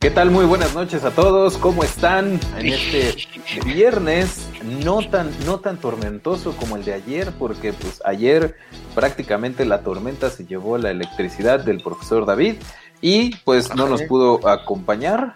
[0.00, 0.30] ¿Qué tal?
[0.30, 1.58] Muy buenas noches a todos.
[1.58, 3.16] ¿Cómo están en este
[3.64, 7.32] viernes no tan no tan tormentoso como el de ayer?
[7.36, 8.54] Porque pues ayer
[8.94, 12.58] prácticamente la tormenta se llevó la electricidad del profesor David
[13.00, 15.34] y pues no nos pudo acompañar.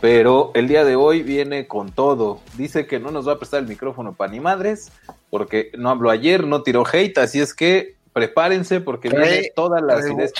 [0.00, 2.40] Pero el día de hoy viene con todo.
[2.56, 4.92] Dice que no nos va a prestar el micrófono para ni madres
[5.28, 10.06] porque no habló ayer, no tiró hate, así es que prepárense porque viene todas las
[10.06, 10.32] ideas.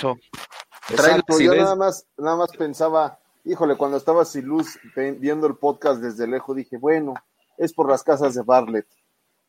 [0.89, 4.79] Exacto, yo nada más, nada más pensaba, híjole, cuando estaba sin luz
[5.19, 7.15] viendo el podcast desde lejos, dije, bueno,
[7.59, 8.87] es por las casas de Bartlett.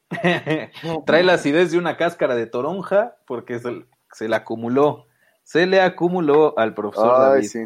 [1.05, 5.07] Trae la acidez de una cáscara de toronja porque se, se le acumuló.
[5.43, 7.47] Se le acumuló al profesor Ay, David.
[7.47, 7.59] sí.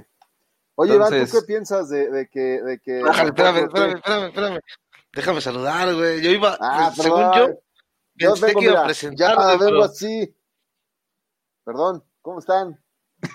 [0.75, 2.61] Oye, Iván, ¿tú qué piensas de, de que...
[2.61, 4.59] De que Bájale, espérame, espérame, espérame, espérame.
[5.13, 6.21] Déjame saludar, güey.
[6.21, 7.47] Yo iba, Ah, pues, según yo,
[8.15, 10.35] Yo pensé vengo, que iba mira, a presentar, ya vengo pero así.
[11.65, 12.79] Perdón, ¿cómo están?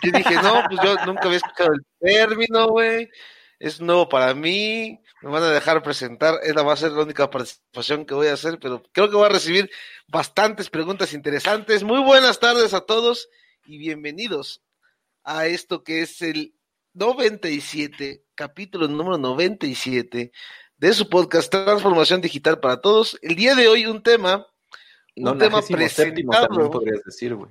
[0.03, 3.11] Yo dije, no, pues yo nunca había escuchado el término, güey.
[3.59, 5.01] Es nuevo para mí.
[5.23, 6.39] Me van a dejar presentar.
[6.43, 9.27] Esa va a ser la única participación que voy a hacer, pero creo que voy
[9.27, 9.71] a recibir
[10.07, 11.83] bastantes preguntas interesantes.
[11.83, 13.29] Muy buenas tardes a todos
[13.65, 14.63] y bienvenidos
[15.23, 16.55] a esto que es el
[16.93, 20.31] 97, capítulo número 97
[20.77, 23.19] de su podcast Transformación Digital para Todos.
[23.23, 24.47] El día de hoy un tema,
[25.17, 26.49] un tema presentado.
[26.49, 27.51] también podrías decir, güey.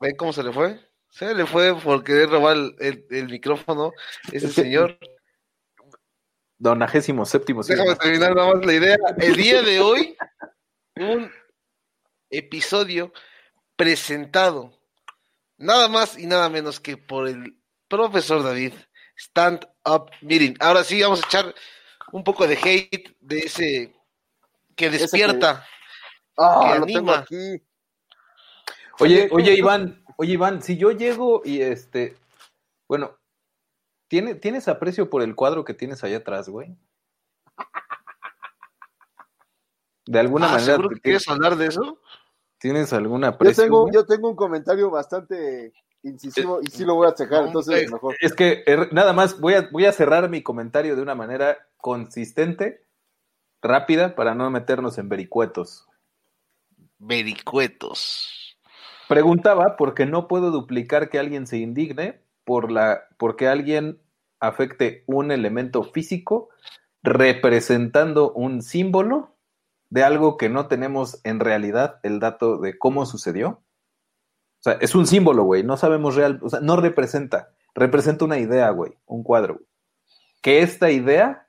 [0.00, 0.93] ¿Ven cómo se le fue?
[1.14, 3.92] Se le fue por querer robar el, el- micrófono
[4.32, 4.98] ese Es que- señor.
[6.58, 7.62] Donagésimo séptimo.
[7.62, 8.96] Déjame terminar nada más la idea.
[9.18, 10.16] El día de hoy,
[10.96, 11.30] un
[12.30, 13.12] episodio
[13.76, 14.76] presentado
[15.56, 18.72] nada más y nada menos que por el profesor David
[19.16, 20.56] Stand Up Meeting.
[20.60, 21.54] Ahora sí, vamos a echar
[22.12, 23.94] un poco de hate de ese
[24.74, 25.66] que despierta.
[26.38, 27.18] Ah, Que lo tengo anima.
[27.18, 27.62] aquí.
[29.00, 32.16] Oye, ¿cómo- oye, Iván, oye, Iván, si yo llego y este,
[32.88, 33.16] bueno,
[34.08, 36.76] ¿tiene, ¿tienes aprecio por el cuadro que tienes allá atrás, güey?
[40.06, 41.98] De alguna Ah, manera, ¿Seguro que ¿tienes, quieres hablar de eso?
[42.58, 43.64] ¿tienes algún Yo aprecio?
[43.64, 43.94] tengo, güey?
[43.94, 47.90] yo tengo un comentario bastante incisivo y sí lo voy a checar, entonces hombre.
[47.92, 48.16] mejor.
[48.20, 51.66] Es que er, nada más voy a, voy a cerrar mi comentario de una manera
[51.78, 52.84] consistente,
[53.62, 55.86] rápida, para no meternos en vericuetos.
[56.98, 58.43] Vericuetos.
[59.08, 63.98] Preguntaba porque no puedo duplicar que alguien se indigne por la, porque alguien
[64.40, 66.48] afecte un elemento físico
[67.02, 69.34] representando un símbolo
[69.90, 73.48] de algo que no tenemos en realidad el dato de cómo sucedió.
[74.60, 78.38] O sea, es un símbolo, güey, no sabemos real, o sea, no representa, representa una
[78.38, 79.60] idea, güey, un cuadro.
[80.42, 81.46] Que esta idea,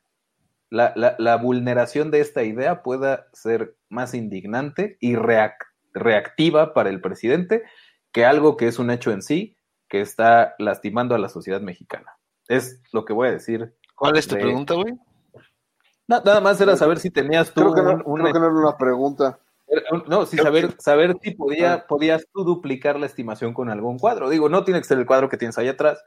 [0.69, 5.64] la, la- la vulneración de esta idea pueda ser más indignante y reac-
[5.95, 7.63] reactiva para el presidente
[8.11, 9.57] que algo que es un hecho en sí
[9.89, 12.17] que está lastimando a la sociedad mexicana.
[12.47, 13.73] Es lo que voy a decir.
[13.95, 14.93] ¿Cuál es tu De- pregunta, güey?
[16.07, 18.39] Na- nada más era saber si tenías tú Creo que, no, un- un- creo que
[18.39, 19.39] no era una pregunta.
[19.91, 24.29] un- no, sí, saber, saber si podía, podías tú duplicar la estimación con algún cuadro.
[24.29, 26.03] Digo, no tiene que ser el cuadro que tienes ahí atrás.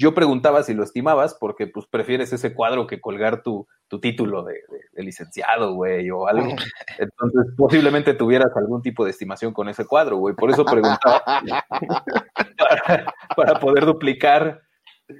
[0.00, 4.44] Yo preguntaba si lo estimabas porque pues prefieres ese cuadro que colgar tu, tu título
[4.44, 6.46] de, de- de licenciado, güey, o algo.
[6.98, 10.34] Entonces, posiblemente tuvieras algún tipo de estimación con ese cuadro, güey.
[10.36, 11.22] Por eso preguntaba
[12.58, 14.62] para, para poder duplicar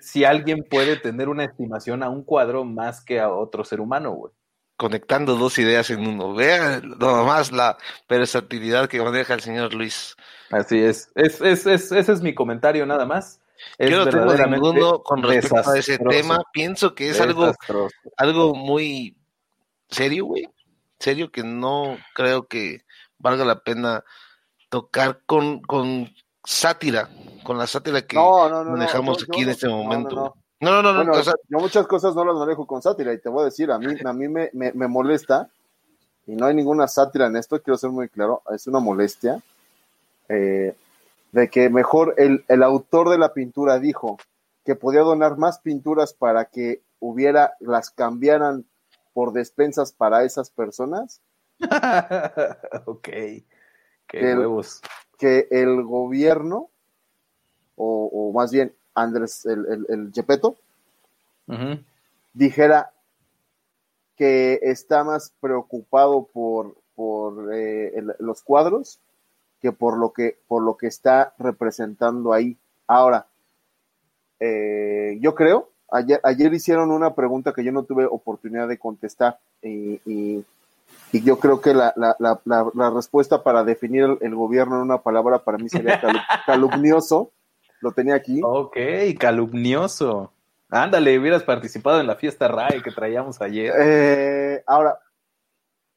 [0.00, 4.12] si alguien puede tener una estimación a un cuadro más que a otro ser humano,
[4.12, 4.32] güey.
[4.76, 6.34] conectando dos ideas en uno.
[6.34, 7.78] Vean nomás la
[8.08, 10.14] versatilidad que maneja el señor Luis.
[10.50, 11.10] Así es.
[11.14, 11.90] Es, es, es.
[11.92, 13.40] Ese es mi comentario nada más.
[13.76, 16.42] Es Yo no tengo ninguno con respecto a ese tema.
[16.52, 17.52] Pienso que es algo,
[18.16, 19.16] algo muy
[19.88, 20.48] serio, güey.
[20.98, 22.82] Serio que no creo que
[23.18, 24.04] valga la pena
[24.68, 26.12] tocar con, con
[26.44, 27.08] sátira,
[27.44, 28.64] con la sátira que No, no, no.
[28.64, 30.16] no, manejamos aquí en este momento.
[30.16, 30.34] no.
[30.60, 33.12] No, no, no, no, Bueno, o sea, yo muchas cosas no las manejo con sátira
[33.12, 35.48] y te voy a decir, a mí, a mí me, me, me molesta,
[36.26, 39.40] y no hay ninguna sátira en esto, quiero ser muy claro, es una molestia,
[40.28, 40.74] eh,
[41.32, 44.18] de que mejor el, el autor de la pintura dijo
[44.64, 48.64] que podía donar más pinturas para que hubiera, las cambiaran
[49.12, 51.20] por despensas para esas personas,
[52.86, 53.08] ok.
[53.08, 53.42] Qué
[54.12, 54.80] El- huevos.
[55.18, 56.70] que el gobierno,
[57.76, 60.56] o, o más bien Andrés, el, el, el Gepetto,
[62.32, 62.92] dijera
[64.16, 69.00] que está más preocupado por, por eh, el- los cuadros
[69.60, 72.56] que por lo que por lo que está representando ahí.
[72.86, 73.26] Ahora,
[74.40, 79.38] eh, yo creo, ayer, ayer hicieron una pregunta que yo no tuve oportunidad de contestar
[79.62, 80.44] y, y-
[81.12, 82.40] y yo creo que la, la, la,
[82.74, 87.30] la- respuesta para definir el, el gobierno en una palabra para mí sería calu- calumnioso.
[87.80, 88.40] Lo tenía aquí.
[88.42, 88.76] Ok,
[89.18, 90.32] calumnioso.
[90.70, 93.72] Ándale, hubieras participado en la fiesta RAE que traíamos ayer.
[93.78, 94.98] Eh, ahora,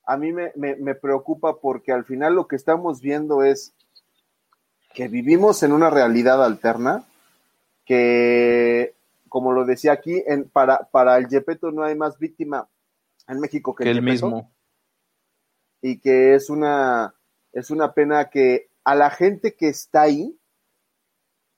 [0.06, 3.74] a mí me, me- me preocupa porque al final lo que estamos viendo es
[4.94, 7.06] que vivimos en una realidad alterna,
[7.86, 8.94] que,
[9.30, 12.68] como lo decía aquí, en, para, para el Yepeto no hay más víctima
[13.28, 14.02] en México que, que el
[14.32, 14.52] mismo.
[15.82, 17.14] Y que es una,
[17.54, 20.38] es una pena que a la gente que está ahí,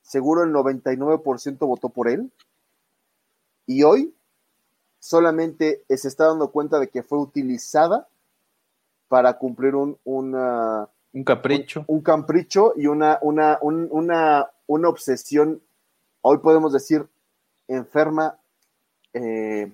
[0.02, 2.32] seguro el 99% votó por él,
[3.66, 4.14] y hoy
[5.00, 8.08] solamente se está dando cuenta de que fue utilizada
[9.14, 11.86] para cumplir un, una, Un capricho.
[11.86, 15.62] un capricho y una, una, un- una, una obsesión,
[16.22, 17.06] hoy podemos decir,
[17.68, 18.38] enferma
[19.14, 19.72] eh,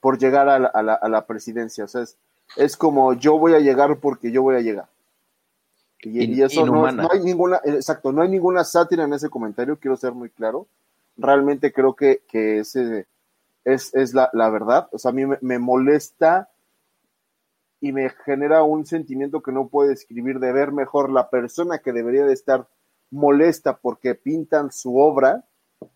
[0.00, 1.84] por llegar a la, a la- a la presidencia.
[1.84, 2.16] O sea, es,
[2.56, 4.88] es como yo voy a llegar porque yo voy a llegar.
[6.00, 9.30] Y, In- y eso no, no hay ninguna, exacto, no hay ninguna sátira en ese
[9.30, 10.66] comentario, quiero ser muy claro.
[11.16, 13.06] Realmente creo que, que ese
[13.64, 14.88] es, es la, la verdad.
[14.90, 16.48] O sea, a mí me, me molesta
[17.82, 21.92] y me genera un sentimiento que no puedo describir de ver mejor la persona que
[21.92, 22.68] debería de estar
[23.10, 25.44] molesta porque pintan su obra,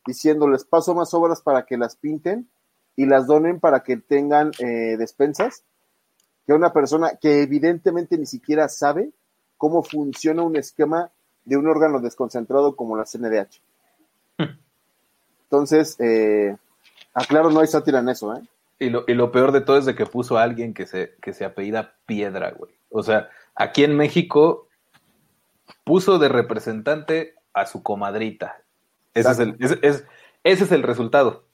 [0.04, 2.50] diciéndoles paso más obras para que las pinten
[2.96, 5.62] y las donen para que tengan eh, despensas,
[6.44, 9.12] que una persona que evidentemente ni siquiera sabe
[9.56, 11.12] cómo funciona un esquema
[11.44, 13.60] de un órgano desconcentrado como la CNDH.
[15.44, 16.56] Entonces, eh,
[17.14, 18.42] aclaro, no hay sátira en eso, ¿eh?
[18.78, 21.14] Y lo, y lo peor de todo es de que puso a alguien que se,
[21.22, 22.74] que se apellida Piedra, güey.
[22.90, 24.68] O sea, aquí en México
[25.84, 28.60] puso de representante a su comadrita.
[29.14, 30.04] Ese es, el, ese, es,
[30.44, 31.46] ese es el resultado.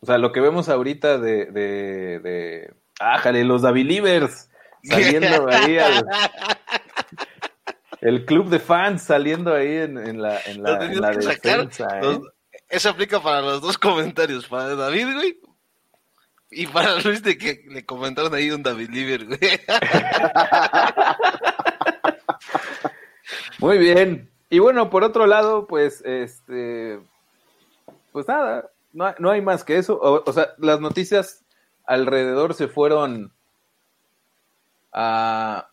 [0.00, 4.48] O sea, lo que vemos ahorita de, de, de ájale, los Davilivers
[4.84, 6.06] saliendo ahí al,
[8.00, 11.68] el club de fans saliendo ahí en, en la, en la, en la que sacar,
[11.68, 12.02] defensa, ¿eh?
[12.02, 12.20] los-
[12.68, 15.38] Eso aplica para los dos comentarios, para David, güey.
[16.50, 19.38] Y para Luis de que le comentaron ahí un David Liver, güey.
[23.58, 24.30] Muy bien.
[24.48, 27.00] Y bueno, por otro lado, pues, este,
[28.12, 29.94] pues nada, no, hay- no hay más que eso.
[30.00, 31.44] O, o sea, las noticias
[31.86, 33.32] alrededor se fueron
[34.92, 35.68] a...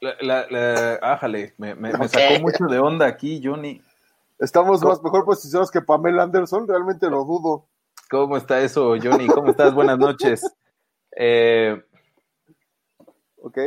[0.00, 3.82] La, la, la- ájale, me, me- me sacó mucho de onda aquí, Johnny.
[4.38, 4.90] Estamos ¿Cómo?
[4.92, 7.68] más mejor posicionados que Pamela Anderson, realmente lo dudo.
[8.10, 9.26] ¿Cómo está eso, Johnny?
[9.26, 9.74] ¿Cómo estás?
[9.74, 10.42] Buenas noches.
[11.16, 11.82] Eh,
[13.36, 13.58] ¿Ok?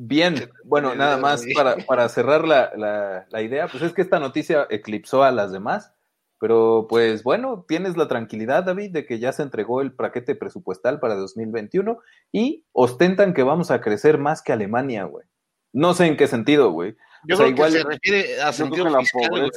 [0.00, 4.20] Bien, bueno, nada más para, para cerrar la, la, la idea, pues es que esta
[4.20, 5.92] noticia eclipsó a las demás,
[6.38, 11.00] pero pues bueno, tienes la tranquilidad, David, de que ya se entregó el paquete presupuestal
[11.00, 11.98] para 2021
[12.30, 15.26] y ostentan que vamos a crecer más que Alemania, güey.
[15.72, 16.96] No sé en qué sentido, güey.
[17.24, 18.84] Yo O sea, creo igual- que se refiere a sentido
[19.30, 19.50] güey.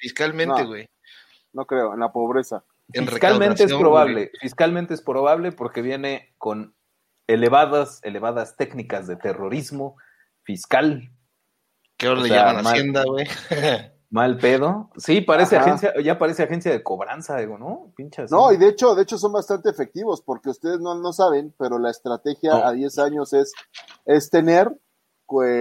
[0.00, 0.68] Fiscalmente, No.
[0.68, 0.88] güey.
[1.52, 2.64] No creo, en la pobreza.
[2.92, 6.74] En Fiscalmente es probable, fiscalmente es probable porque viene con
[7.26, 9.96] elevadas, elevadas técnicas de terrorismo
[10.42, 11.10] fiscal,
[11.96, 13.26] Que ahora O le sea, llaman mal- Hacienda, güey.
[14.10, 14.90] mal pedo.
[14.96, 15.64] Sí, parece Ajá.
[15.66, 17.92] agencia, ya parece agencia de cobranza, digo, ¿no?
[17.96, 21.54] Pinche No, y de hecho, de hecho son bastante efectivos, porque ustedes no, no saben,
[21.58, 22.64] pero la estrategia No.
[22.66, 23.52] a 10 años es,
[24.06, 24.70] es tener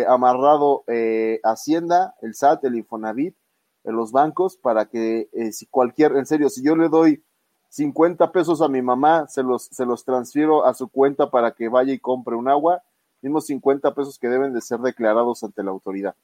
[0.08, 3.36] amarrado eh, Hacienda, el SAT, el Infonavit,
[3.84, 7.24] eh, los bancos, para que eh, si cualquier, en serio, si yo le doy
[7.70, 11.70] 50 pesos a mi mamá, se los, se los transfiero a su cuenta para que
[11.70, 12.84] vaya y compre un agua,
[13.22, 16.16] mismos 50 pesos que deben de ser declarados ante la autoridad.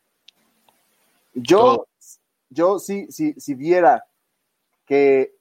[1.34, 1.88] Yo,
[2.50, 4.06] yo sí, sí, si viera
[4.86, 5.34] que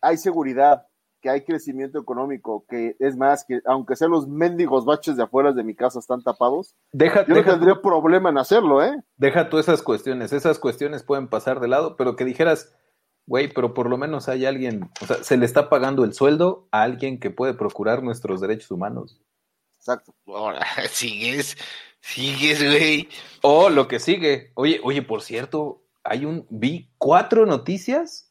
[0.00, 0.86] hay seguridad,
[1.26, 5.52] que hay crecimiento económico, que es más, que aunque sean los mendigos baches de afuera
[5.52, 9.02] de mi casa están tapados, Deja, yo no tendría problema en hacerlo, ¿eh?
[9.16, 10.32] deja tú esas cuestiones.
[10.32, 12.76] Esas cuestiones pueden pasar de lado, pero que dijeras,
[13.26, 16.68] güey, pero por lo menos hay alguien, o sea, se le está pagando el sueldo
[16.70, 19.20] a alguien que puede procurar nuestros derechos humanos.
[19.78, 20.14] Exacto.
[20.28, 21.56] Ahora, sigues,
[21.98, 23.08] sigues, güey.
[23.42, 24.52] O lo que sigue.
[24.54, 28.30] Oye, oye, por cierto, hay un, vi cuatro noticias,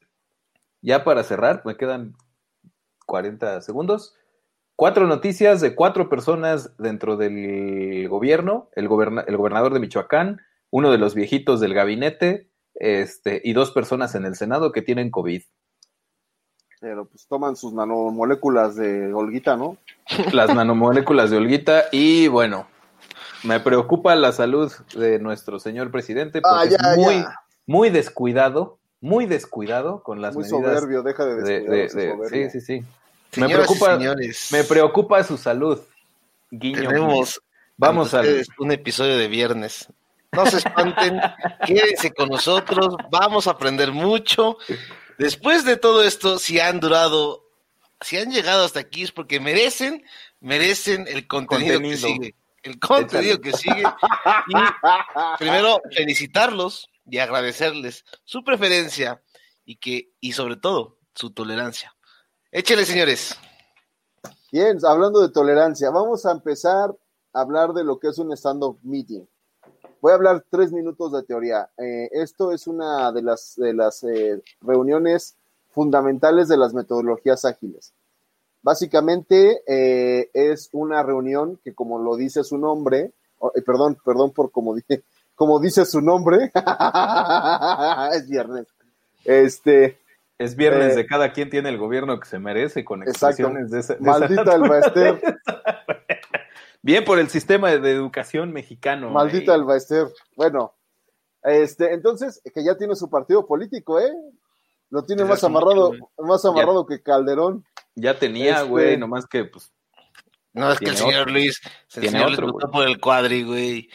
[0.82, 2.16] ya para cerrar, me quedan
[3.06, 4.16] 40 segundos.
[4.76, 10.92] Cuatro noticias de cuatro personas dentro del gobierno, el, goberna- el gobernador de Michoacán, uno
[10.92, 15.42] de los viejitos del gabinete, este, y dos personas en el Senado que tienen COVID.
[16.82, 19.78] Pero pues toman sus nanomoléculas de Olguita, ¿no?
[20.34, 22.68] Las nanomoléculas de Olguita, y bueno,
[23.44, 27.40] me preocupa la salud de nuestro señor presidente porque Ah, ya, es muy, ya.
[27.66, 32.50] muy descuidado, muy descuidado con las Muy medidas soberbio, deja de de- descuidar de- de-
[32.50, 32.82] sí, sí, sí.
[32.82, 35.80] Me Señoras preocupa, señores, me preocupa su salud.
[36.50, 36.88] Guiño.
[36.90, 37.42] tenemos
[37.78, 39.88] Vamos ustedes un episodio de viernes.
[40.32, 41.20] No se espanten,
[41.68, 44.58] quédense con nosotros, vamos a aprender mucho.
[45.20, 47.44] Después de todo esto, si han durado,
[48.02, 50.04] si han llegado hasta aquí es porque merecen,
[50.40, 52.36] merecen el contenido, que sigue.
[52.64, 53.84] El contenido que sigue.
[54.48, 59.22] Y primero, felicitarlos y agradecerles su preferencia
[59.66, 61.96] y que, y sobre todo, su tolerancia.
[62.52, 63.36] Échele, señores.
[64.52, 66.96] Bien, hablando de tolerancia, vamos a empezar
[67.34, 69.26] a hablar de lo que es un stand-up meeting.
[70.02, 71.70] Voy a hablar tres minutos de teoría.
[71.78, 75.36] Eh, esto es una de las, de las eh, reuniones
[75.72, 77.94] fundamentales de las metodologías ágiles.
[78.66, 83.12] Básicamente eh, es una reunión que, como lo dice su nombre,
[83.54, 85.04] eh, perdón, perdón por como dice,
[85.36, 86.52] como dice su nombre,
[88.14, 88.68] es viernes.
[89.24, 90.00] Este,
[90.38, 93.28] Es viernes Eh, de cada quien tiene el gobierno que se merece con Exacto.
[93.28, 95.22] expresiones de esa, de esa maldita el Baester,
[96.82, 99.10] Bien por el sistema de, educación mexicano.
[99.10, 99.56] Maldita eh.
[99.56, 100.08] el Baester.
[100.36, 100.76] Bueno,
[101.42, 104.12] este, entonces, que ya tiene su partido político, ¿eh?
[104.92, 106.02] Lo tiene más amarrado, güey.
[106.20, 107.66] más amarrado que Calderón.
[107.96, 109.72] Ya tenía, Este- güey, nomás que pues
[110.54, 111.60] No, es que el señor Luis,
[111.96, 113.90] el Tiene señor Luis otro, votó por el cuadri, güey.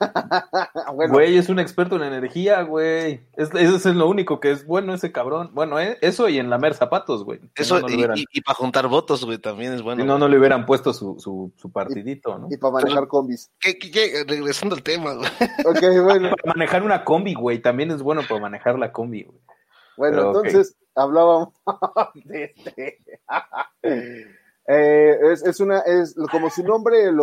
[0.94, 3.20] Bueno, Güey, es un experto en energía, güey.
[3.36, 5.50] Es, eso es lo único que es bueno ese cabrón.
[5.52, 7.40] Bueno, eh, eso y en lamer zapatos, güey.
[7.54, 10.02] Eso, no, no, le y, hubieran, para juntar votos, güey, también es bueno.
[10.02, 12.48] si no, no le hubieran puesto su, su, su partidito, ¿no?
[12.50, 13.50] y para manejar combis.
[13.60, 14.24] ¿Qué, qué, qué?
[14.26, 15.28] Regresando al tema, güey.
[15.66, 17.60] Ok, bueno, Para manejar una combi, güey.
[17.60, 19.38] También es bueno para manejar la combi, güey.
[19.96, 21.50] bueno, Pero, entonces hablábamos
[22.24, 22.98] de este.
[24.70, 27.22] Eh, es, es una, es como su nombre lo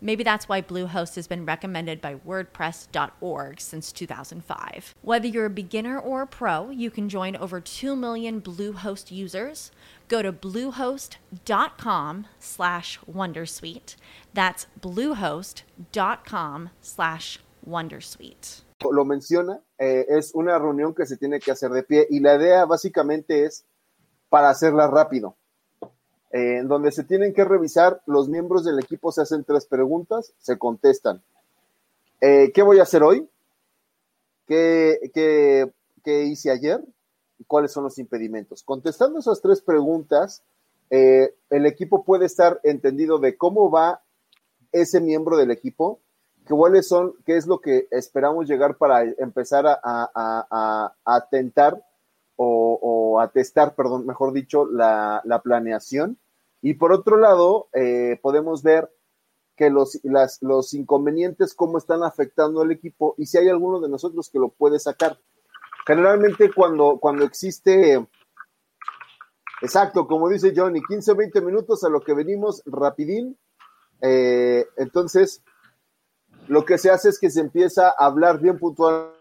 [0.00, 4.94] Maybe that's why Bluehost has been recommended by WordPress.org since 2005.
[5.02, 9.70] Whether you're a beginner or a pro, you can join over 2 million Bluehost users.
[10.08, 13.96] Go to bluehost.com slash Wondersuite.
[14.32, 18.62] That's bluehost.com slash Wondersuite.
[18.90, 22.36] lo menciona, eh, es una reunión que se tiene que hacer de pie y la
[22.36, 23.66] idea básicamente es
[24.30, 25.36] para hacerla rápido,
[26.32, 30.32] eh, en donde se tienen que revisar, los miembros del equipo se hacen tres preguntas,
[30.38, 31.22] se contestan.
[32.20, 33.28] Eh, ¿Qué voy a hacer hoy?
[34.46, 35.00] ¿Qué,
[36.04, 36.80] hice ayer?
[37.38, 38.62] ¿Y ¿Cuáles son los impedimentos?
[38.62, 40.42] Contestando esas tres preguntas,
[40.90, 44.02] eh, el equipo puede estar entendido de cómo va
[44.72, 45.98] ese miembro del equipo,
[46.48, 51.82] cuáles son, qué es lo que esperamos llegar para empezar a, a, a, a tentar
[52.42, 56.18] o, o, a testar, perdón, mejor dicho, la, la planeación.
[56.62, 58.90] Y por otro lado, eh, podemos ver
[59.56, 60.00] que los,
[60.40, 64.48] los inconvenientes, cómo están afectando al equipo y si hay alguno de nosotros que lo
[64.48, 65.18] puede sacar.
[65.86, 68.08] Generalmente cuando, cuando existe,
[69.60, 73.36] exacto, como dice Johnny, 15 o 20 minutos a lo que venimos rapidín,
[74.00, 75.42] eh, entonces
[76.48, 79.19] lo que se hace es que se empieza a hablar bien puntualmente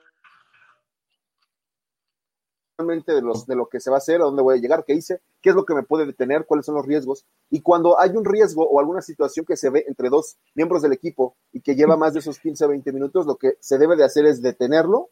[2.88, 4.94] de, los, de lo que se va a hacer, a dónde voy a llegar, qué
[4.94, 7.26] hice, qué es lo que me puede detener, cuáles son los riesgos.
[7.50, 10.94] Y cuando hay un riesgo o alguna situación que se ve entre dos miembros del
[10.94, 13.96] equipo y que lleva más de esos 15 o 20 minutos, lo que se debe
[13.96, 15.10] de hacer es detenerlo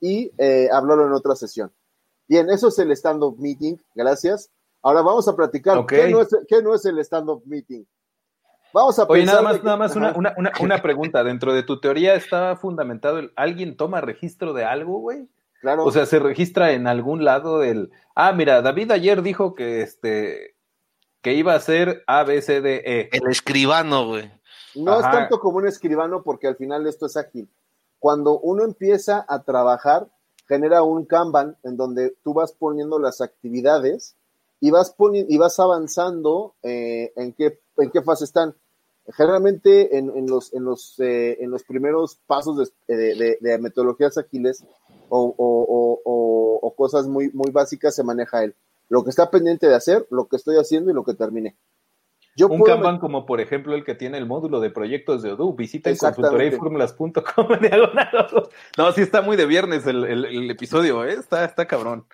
[0.00, 1.72] y eh, hablarlo en otra sesión.
[2.28, 4.50] Bien, eso es el stand-up meeting, gracias.
[4.82, 7.84] Ahora vamos a platicar ¿qué, no es, qué no es el stand-up meeting.
[8.72, 11.24] Vamos a Oye, nada más, nada más una, una, una, una, pregunta.
[11.24, 15.28] Dentro de tu teoría está fundamentado el ¿alguien toma registro de algo, güey?
[15.60, 15.84] Claro.
[15.84, 20.54] O sea, se registra en algún lado el ah, mira, David ayer dijo que este
[21.20, 23.08] que iba a ser A, B, C, D, E.
[23.12, 24.30] El escribano, güey.
[24.74, 27.48] No es tanto como un escribano porque al final esto es ágil.
[27.98, 30.08] Cuando uno empieza a trabajar,
[30.48, 34.16] genera un Kanban en donde tú vas poniendo las actividades
[34.60, 38.54] y vas, y vas avanzando eh, en, qué, en qué fase están.
[39.12, 44.64] Generalmente en, los, en, los, eh, en los primeros pasos de, metodologías ágiles
[45.10, 48.54] o, cosas muy, muy básicas se maneja él.
[48.88, 51.56] Lo que está pendiente de hacer, lo que estoy haciendo y lo que terminé.
[52.36, 55.52] Yo un Kanban como por ejemplo el que tiene el módulo de proyectos de Odoo.
[55.54, 57.48] Visita consultoriaformulas.com
[58.78, 61.14] No, sí está muy de viernes el, episodio, ¿eh?
[61.14, 62.06] está, está cabrón.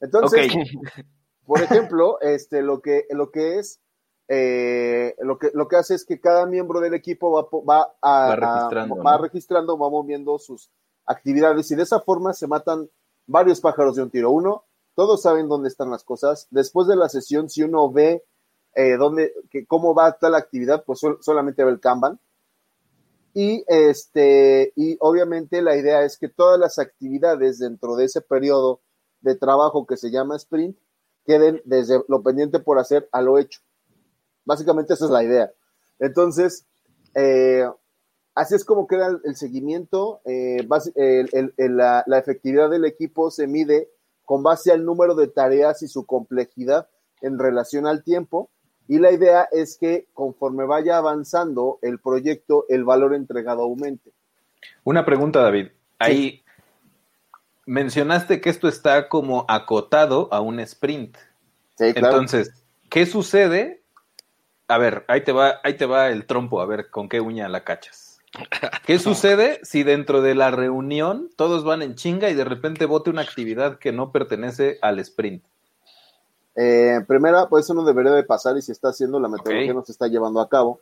[0.00, 0.52] Entonces,
[1.46, 3.80] por ejemplo, este, lo que, lo que es,
[4.28, 8.36] eh, lo que, lo que hace es que cada miembro del equipo va, va, a,
[8.36, 10.70] registrando, va registrando, va moviendo sus
[11.06, 12.88] actividades y de esa forma se matan
[13.26, 14.30] varios pájaros de un tiro.
[14.30, 16.46] Uno, todos saben dónde están las cosas.
[16.50, 18.24] Después de la sesión, si uno ve
[18.74, 22.18] eh, dónde, que, cómo va tal actividad, pues solamente ve el Kanban.
[23.32, 28.80] Y, este, y obviamente la idea es que todas las actividades dentro de ese periodo
[29.20, 30.76] de trabajo que se llama sprint
[31.26, 33.60] queden desde lo pendiente por hacer a lo hecho.
[34.44, 35.52] Básicamente esa es la idea.
[35.98, 36.66] Entonces,
[37.14, 37.68] eh,
[38.34, 40.20] así es como queda el, seguimiento.
[40.24, 40.66] Eh,
[41.56, 43.88] la, la, efectividad del equipo se mide
[44.24, 46.88] con base al número de tareas y su complejidad
[47.20, 48.50] en relación al tiempo.
[48.86, 54.12] Y la idea es que conforme vaya avanzando el proyecto, el valor entregado aumente.
[54.82, 55.68] Una pregunta, David.
[55.98, 56.42] Ahí
[57.66, 61.16] mencionaste que esto está como acotado a un sprint.
[61.76, 62.08] Sí, claro.
[62.08, 62.52] Entonces,
[62.90, 63.82] ¿qué sucede?
[64.68, 67.48] A ver, ahí te va, ahí te va el trompo, a ver con qué uña
[67.48, 68.03] la cachas.
[68.86, 73.10] ¿Qué sucede si dentro de la reunión todos van en chinga y de repente vote
[73.10, 75.44] una actividad que no pertenece al sprint?
[76.56, 79.84] Eh, primera, pues eso no debería de pasar y si está haciendo la metodología no
[79.84, 80.80] se está llevando a cabo.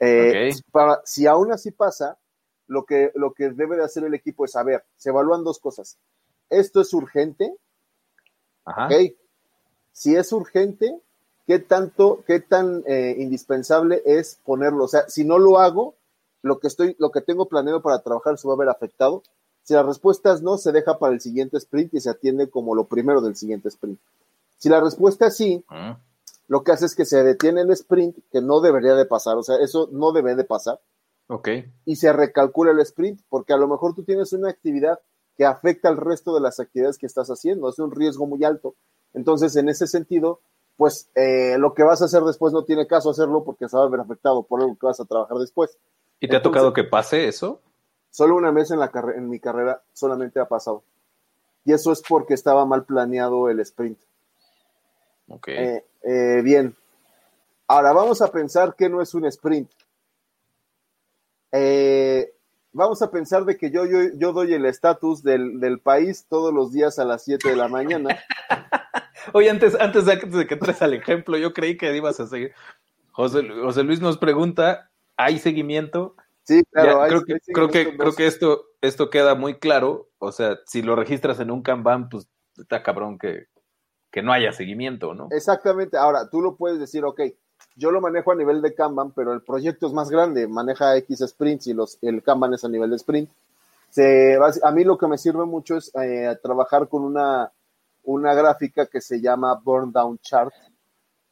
[0.00, 2.18] Eh, para, si aún así pasa,
[2.66, 5.98] lo que, lo que debe de hacer el equipo es saber, se evalúan dos cosas.
[6.50, 7.54] ¿Esto es urgente?
[8.64, 8.88] Ajá.
[9.92, 10.98] Si es urgente,
[11.46, 14.84] ¿qué tanto, qué tan eh, indispensable es ponerlo?
[14.84, 15.94] O sea, si no lo hago,
[16.44, 19.22] lo que estoy, lo que tengo planeado para trabajar se va a ver afectado.
[19.62, 22.74] Si la respuesta es no, se deja para el siguiente sprint y se atiende como
[22.74, 23.98] lo primero del siguiente sprint.
[24.58, 25.98] Si la respuesta es sí, ah.
[26.46, 29.42] lo que hace es que se detiene el sprint, que no debería de pasar, o
[29.42, 30.80] sea, eso no debe de pasar.
[31.28, 31.48] Ok.
[31.86, 35.00] Y se recalcula el sprint, porque a lo mejor tú tienes una actividad
[35.38, 38.74] que afecta al resto de las actividades que estás haciendo, es un riesgo muy alto.
[39.14, 40.40] Entonces, en ese sentido,
[40.76, 43.84] pues eh, lo que vas a hacer después no tiene caso hacerlo porque se va
[43.84, 45.78] a ver afectado por algo que vas a trabajar después.
[46.24, 47.60] ¿Y te ha tocado que pase eso?
[48.10, 50.82] Solo una vez en, la en mi carrera solamente ha pasado.
[51.64, 53.98] Y eso es porque estaba mal planeado el sprint.
[55.28, 55.48] Ok.
[55.48, 56.74] Eh, eh, bien.
[57.66, 59.70] Ahora vamos a pensar que no es un sprint.
[61.52, 62.32] Eh,
[62.72, 66.72] vamos a pensar de que yo, yo, yo doy el estatus del, país todos los
[66.72, 68.18] días a las 7 de la mañana.
[69.32, 72.52] Oye, antes, antes, de, que entres al ejemplo, yo creí que ibas a seguir.
[73.12, 76.16] José, José Luis nos pregunta, ¿hay seguimiento?
[76.42, 77.04] Sí, claro.
[77.08, 80.10] creo, que, creo, que, creo que esto, esto queda muy claro.
[80.18, 83.46] O sea, si lo registras en un Kanban, pues está cabrón que,
[84.10, 85.28] que no haya seguimiento, ¿no?
[85.30, 85.96] Exactamente.
[85.96, 87.20] Ahora, tú lo puedes decir, ok,
[87.76, 91.24] yo lo manejo a nivel de Kanban, pero el proyecto es más grande, maneja X
[91.26, 93.30] sprints y los, el Kanban es a nivel de sprint.
[93.90, 97.52] Se, a mí lo que me sirve mucho es eh, trabajar con una,
[98.02, 100.52] una gráfica que se llama Burn Down Chart,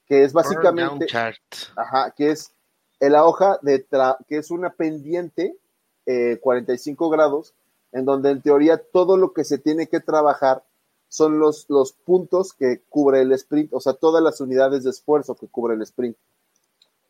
[0.07, 1.37] que es básicamente, chart.
[1.77, 2.53] Ajá, que es
[3.11, 3.87] la hoja de
[4.29, 5.57] que es una pendiente
[6.41, 7.55] 45 eh, grados,
[7.93, 10.65] en donde en teoría todo lo que se tiene que trabajar
[11.09, 15.35] son los, los puntos que cubre el sprint, o sea, todas las unidades de esfuerzo
[15.35, 16.17] que cubre el sprint.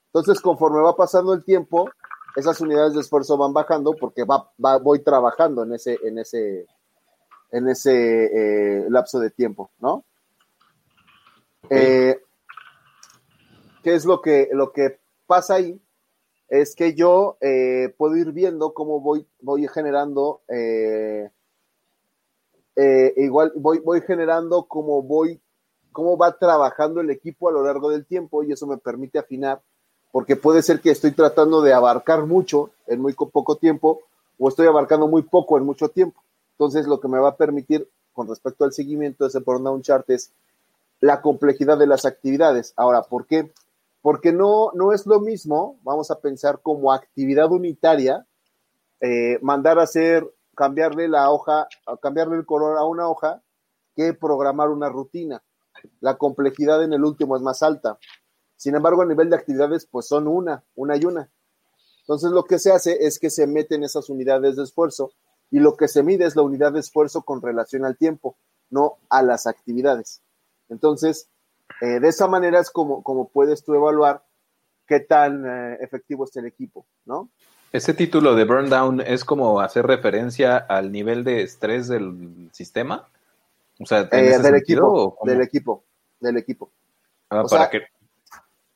[0.07, 1.89] Entonces, conforme va pasando el tiempo,
[2.35, 6.67] esas unidades de esfuerzo van bajando porque va, voy trabajando en ese, en ese,
[7.51, 10.05] en ese eh, lapso de tiempo, ¿no?
[11.71, 12.21] Eh,
[13.83, 15.81] ¿Qué es lo que, lo que pasa ahí?
[16.53, 21.31] es que yo eh, puedo ir viendo cómo voy, voy generando, eh,
[22.77, 25.41] eh, igual voy, voy generando cómo voy,
[25.93, 29.63] cómo va trabajando el equipo a lo largo del tiempo y eso me permite afinar,
[30.11, 34.01] porque puede ser que estoy tratando de abarcar mucho en muy poco tiempo
[34.39, 36.23] o estoy abarcando muy poco en mucho tiempo.
[36.51, 40.11] Entonces, lo que me va a permitir con respecto al seguimiento de ese burn chart
[40.11, 40.31] es
[41.01, 42.75] la complejidad de las actividades.
[42.77, 43.51] Ahora, ¿por qué?
[44.03, 48.27] Porque no, no es lo mismo, vamos a pensar como actividad unitaria,
[49.01, 51.69] eh, mandar a hacer, cambiarle la hoja,
[52.03, 53.43] cambiarle el color a una hoja,
[53.95, 55.43] que programar una rutina.
[56.01, 57.99] La complejidad en el último es más alta.
[58.57, 61.31] Sin embargo, a nivel de actividades, pues son una, una y una.
[62.01, 65.13] Entonces, lo que se hace es que se meten esas unidades de esfuerzo
[65.51, 68.37] y lo que se mide es la unidad de esfuerzo con relación al tiempo,
[68.71, 70.23] no a las actividades.
[70.69, 71.29] Entonces,
[71.81, 74.23] eh, de esa manera es como, como puedes tú evaluar
[74.87, 77.31] qué tan eh, efectivo es el equipo, ¿no?
[77.73, 83.09] Ese título de Burn Down es como hacer referencia al nivel de estrés del sistema.
[83.81, 85.83] O sea, eh, del, equipo, del equipo,
[86.21, 86.71] del equipo,
[87.31, 87.81] ah, ¿para qué?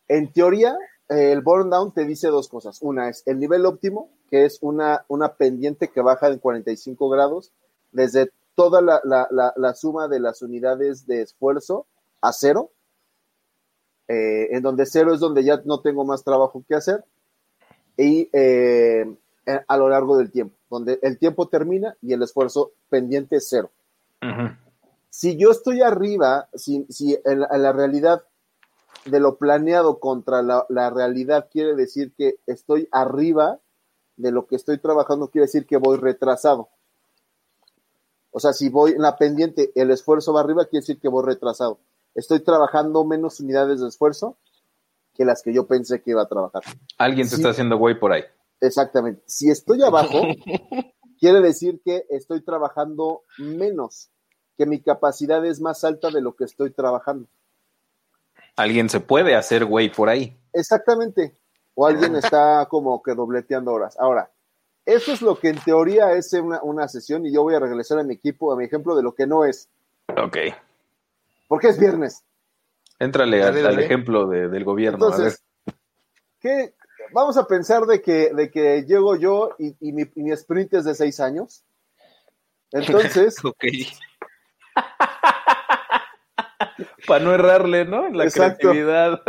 [0.08, 0.76] En teoría,
[1.08, 2.78] el burn down te dice dos cosas.
[2.80, 7.52] Una es el nivel óptimo, que es una, una pendiente que baja en 45 grados
[7.92, 11.86] desde toda la, la, la suma de las unidades de esfuerzo
[12.22, 12.70] a cero
[14.08, 17.04] eh, en donde cero es donde ya no tengo más trabajo que hacer,
[17.96, 19.04] y eh,
[19.66, 23.70] a lo largo del tiempo, donde el tiempo termina y el esfuerzo pendiente es cero.
[25.10, 28.22] Si yo estoy arriba, si, si en, la, realidad
[29.04, 33.60] de lo planeado contra la, la, realidad quiere decir que estoy arriba
[34.16, 36.68] de lo que estoy trabajando, quiere decir que voy retrasado.
[38.30, 41.24] O sea, si voy en la pendiente, el esfuerzo va arriba, quiere decir que voy
[41.24, 41.78] retrasado
[42.16, 44.36] estoy trabajando menos unidades de esfuerzo
[45.14, 46.62] que las que yo pensé que iba a trabajar.
[46.98, 48.24] Alguien se está haciendo güey por ahí.
[48.60, 49.22] Exactamente.
[49.26, 50.20] Si estoy abajo,
[51.20, 54.10] quiere decir que estoy trabajando menos,
[54.58, 57.28] que mi capacidad es más alta de lo que estoy trabajando.
[58.56, 60.36] Alguien se puede hacer güey por ahí.
[60.52, 61.36] Exactamente.
[61.74, 63.96] O alguien está como que dobleteando horas.
[63.98, 64.30] Ahora,
[64.84, 67.98] eso es lo que en teoría es una, una sesión y yo voy a regresar
[67.98, 69.68] a mi equipo, a mi ejemplo de lo que no es.
[70.16, 70.36] Ok
[71.46, 72.24] porque es viernes.
[72.98, 75.06] Éntrale al, ejemplo del gobierno.
[75.06, 75.42] Entonces,
[76.40, 76.74] ¿qué?
[77.12, 81.20] Vamos a pensar de que, de que llego yo y, mi, sprint es de seis
[81.20, 81.62] años.
[82.72, 83.36] Entonces.
[83.44, 83.64] ok.
[87.06, 88.06] Para no errarle, ¿no?
[88.06, 89.22] En la creatividad.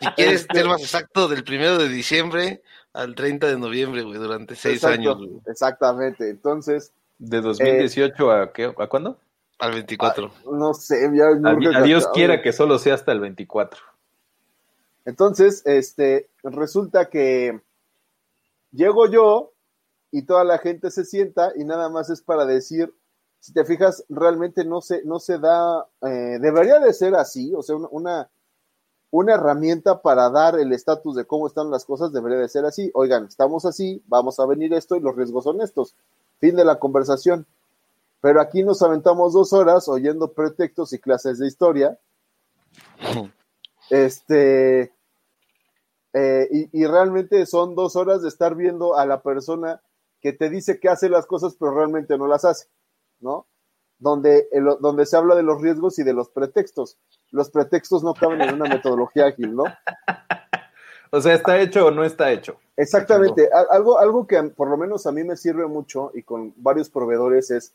[0.00, 2.62] si quieres ser más exacto, del primero de diciembre
[2.92, 5.18] al 30 de noviembre, güey, durante seis años.
[5.46, 6.28] Exactamente.
[6.30, 6.92] Entonces.
[7.18, 8.72] ¿De 2018 a qué?
[8.76, 9.18] ¿A cuándo?
[9.60, 10.32] Al 24.
[10.52, 13.80] no sé, ya a, Dios quiera que solo sea hasta el 24.
[15.04, 17.60] Entonces, este, resulta que
[18.72, 19.52] llego yo
[20.10, 22.94] y toda la gente se sienta y nada más es para decir,
[23.40, 27.62] si te fijas, realmente no se, no se da, eh, debería de ser así, o
[27.62, 28.28] sea, una,
[29.10, 32.90] una herramienta para dar el estatus de cómo están las cosas debería de ser así.
[32.94, 35.94] Oigan, estamos así, vamos a venir esto y los riesgos son estos.
[36.38, 37.46] Fin de la conversación.
[38.20, 41.98] Pero aquí nos aventamos dos horas oyendo pretextos y clases de historia.
[43.92, 44.92] Este,
[46.12, 49.80] eh, y, realmente son dos horas de estar viendo a la persona
[50.20, 52.68] que te dice que hace las cosas, pero realmente no las hace,
[53.18, 53.46] ¿no?
[53.98, 54.48] Donde,
[54.80, 56.98] donde se habla de los riesgos y de los pretextos.
[57.32, 59.64] Los pretextos no caben en una metodología ágil, ¿no?
[61.12, 62.60] O sea, ¿está hecho o no está hecho?
[62.76, 63.50] Exactamente.
[63.70, 67.50] Algo, algo que por lo menos a mí me sirve mucho y con varios proveedores
[67.50, 67.74] es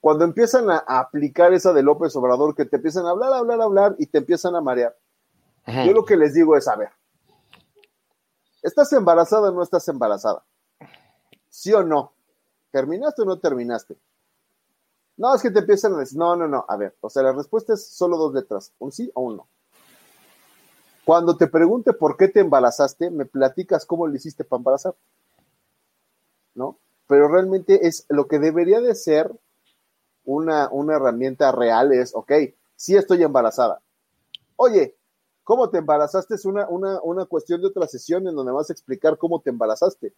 [0.00, 3.96] cuando empiezan a, aplicar esa de López Obrador, que te empiezan a hablar, hablar, hablar
[3.98, 4.96] y te empiezan a marear,
[5.66, 6.90] yo lo que les digo es, a ver,
[8.62, 10.42] ¿estás embarazada o no estás embarazada?
[11.50, 12.12] ¿Sí o no?
[12.70, 13.98] ¿Terminaste o no terminaste?
[15.18, 17.32] No, es que te empiezan a decir, no, no, no, a ver, o sea, la
[17.32, 19.48] respuesta es solo dos letras, un sí o un no.
[21.04, 24.94] Cuando te pregunte por qué te embarazaste, me platicas cómo le hiciste para embarazar.
[26.54, 26.78] ¿No?
[27.06, 29.32] Pero realmente es lo que debería de ser
[30.28, 32.32] una, una herramienta real es, ok,
[32.76, 33.80] sí estoy embarazada.
[34.56, 34.94] Oye,
[35.42, 36.34] ¿cómo te embarazaste?
[36.34, 39.48] Es una, una, una cuestión de otra sesión en donde vas a explicar cómo te
[39.48, 40.12] embarazaste.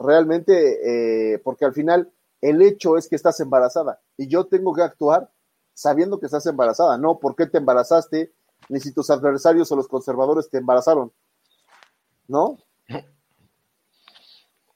[0.00, 4.82] Realmente, eh, porque al final el hecho es que estás embarazada y yo tengo que
[4.82, 5.30] actuar
[5.72, 8.32] sabiendo que estás embarazada, no por qué te embarazaste,
[8.68, 11.12] ni si tus adversarios o los conservadores te embarazaron.
[12.26, 12.58] ¿No?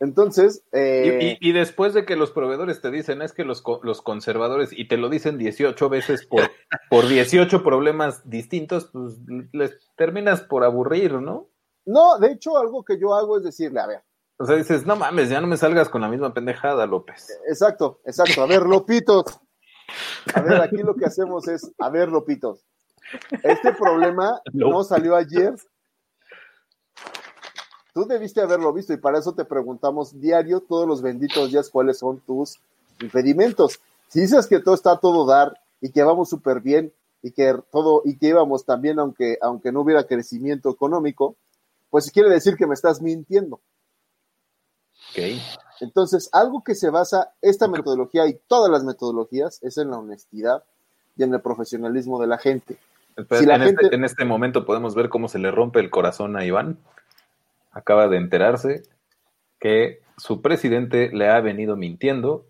[0.00, 0.64] Entonces.
[0.72, 4.88] Eh, y, después de que los proveedores te dicen es que los, los conservadores, y
[4.88, 6.40] te lo dicen 18 veces por,
[6.90, 9.18] por 18 problemas distintos, pues
[9.52, 11.48] les terminas por aburrir, ¿no?
[11.84, 14.02] No, de hecho, algo que yo hago es decirle, a ver.
[14.38, 17.28] O sea, dices, no mames, ya no me salgas con la misma pendejada, López.
[17.46, 18.42] Exacto, exacto.
[18.42, 19.38] A ver, Lopitos.
[20.34, 22.64] A ver, aquí lo que hacemos es, a ver, Lopitos.
[23.42, 25.54] Este problema no salió ayer.
[27.92, 31.98] Tú debiste haberlo visto y para eso te preguntamos diario, todos los benditos días, cuáles
[31.98, 32.60] son tus
[33.00, 33.80] impedimentos.
[34.08, 37.54] Si dices que todo está a todo dar y que vamos súper bien y que
[37.70, 41.36] todo y que íbamos también aunque aunque no hubiera crecimiento económico,
[41.90, 43.60] pues quiere decir que me estás mintiendo.
[45.10, 45.40] Okay.
[45.80, 50.62] Entonces, algo que se basa esta metodología y todas las metodologías es en la honestidad
[51.16, 52.78] y en el profesionalismo de la gente.
[53.16, 53.84] si la en, gente...
[53.84, 56.78] este, en este momento podemos ver cómo se le rompe el corazón a Iván.
[57.70, 58.82] Acaba de enterarse
[59.60, 62.46] que su presidente le ha venido mintiendo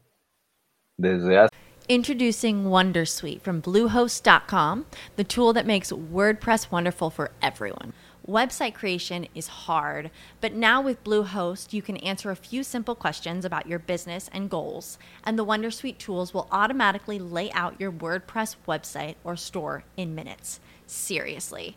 [0.96, 1.50] desde hace
[1.90, 7.92] Introducing Wondersuite from Bluehost.com, the tool that makes WordPress wonderful for everyone.
[8.24, 13.44] Website creation is hard, but now with Bluehost, you can answer a few simple questions
[13.44, 18.54] about your business and goals, and the Wondersuite tools will automatically lay out your WordPress
[18.68, 20.60] website or store in minutes.
[20.86, 21.76] Seriously.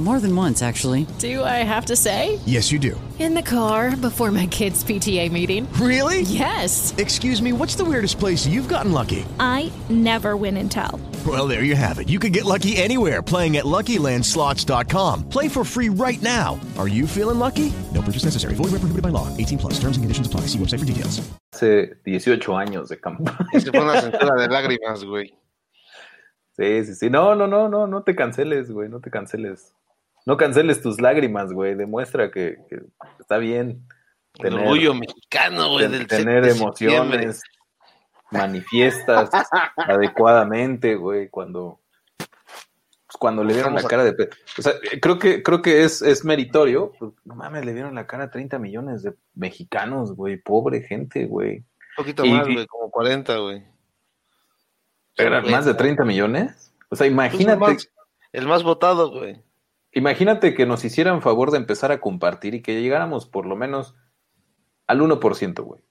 [0.00, 1.06] More than once, actually.
[1.18, 2.40] Do I have to say?
[2.46, 2.98] Yes, you do.
[3.18, 5.70] In the car before my kids' PTA meeting.
[5.74, 6.22] Really?
[6.22, 6.94] Yes.
[6.96, 9.26] Excuse me, what's the weirdest place you've gotten lucky?
[9.38, 10.98] I never win and tell.
[11.26, 12.08] Well, there you have it.
[12.08, 15.28] You can get lucky anywhere playing at LuckyLandSlots.com.
[15.28, 16.58] Play for free right now.
[16.78, 17.70] Are you feeling lucky?
[17.92, 18.54] No purchase necessary.
[18.54, 19.28] Void where prohibited by law.
[19.36, 19.74] 18 plus.
[19.74, 20.46] Terms and conditions apply.
[20.48, 21.20] See website for details.
[21.52, 23.46] Hace 18 años de campaña.
[23.60, 25.34] Se fue una cintura de lágrimas, güey.
[26.56, 27.10] Sí, sí, sí.
[27.10, 28.88] No, no, no, no, no te canceles, güey.
[28.88, 29.74] No te canceles.
[30.30, 31.74] No canceles tus lágrimas, güey.
[31.74, 32.82] Demuestra que, que
[33.18, 33.82] está bien.
[34.38, 35.88] El orgullo mexicano, güey.
[35.88, 37.42] Del tener emociones.
[38.30, 39.28] Manifiestas
[39.76, 41.28] adecuadamente, güey.
[41.30, 41.80] Cuando,
[42.16, 44.30] pues, cuando le vieron la cara de.
[44.56, 46.92] O sea, creo que, creo que es, es meritorio.
[46.96, 50.36] Pues, no mames, le vieron la cara a 30 millones de mexicanos, güey.
[50.36, 51.56] Pobre gente, güey.
[51.56, 51.64] Un
[51.96, 52.68] poquito y, más, güey.
[52.68, 53.64] Como 40, güey.
[55.16, 56.72] ¿Eran más de 30 millones?
[56.88, 57.58] O sea, imagínate.
[57.58, 57.88] Pues el, más,
[58.30, 59.42] el más votado, güey.
[59.92, 63.94] Imagínate que nos hicieran favor de empezar a compartir y que llegáramos por lo menos
[64.86, 65.82] al 1%, güey.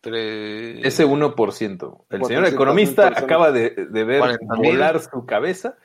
[0.00, 0.84] Tres...
[0.84, 2.04] Ese 1%.
[2.10, 5.78] El señor economista acaba de, de ver volar su cabeza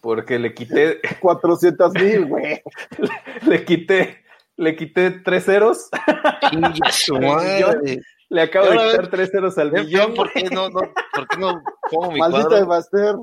[0.00, 1.00] porque le quité...
[1.20, 2.62] 400 mil, güey.
[2.98, 3.10] le,
[3.46, 4.24] le, quité,
[4.56, 5.88] le quité tres ceros.
[8.28, 10.14] le acabo de quitar tres ceros al millón.
[10.14, 10.80] ¿Por qué no, no,
[11.14, 12.58] por qué no pongo mi Maldita cuadro?
[12.58, 13.16] de Baster.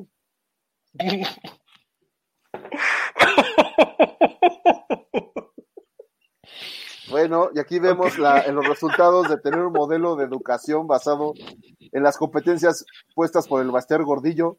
[7.10, 11.34] Bueno, y aquí vemos la, en los resultados de tener un modelo de educación basado
[11.80, 14.58] en las competencias puestas por el Baster Gordillo.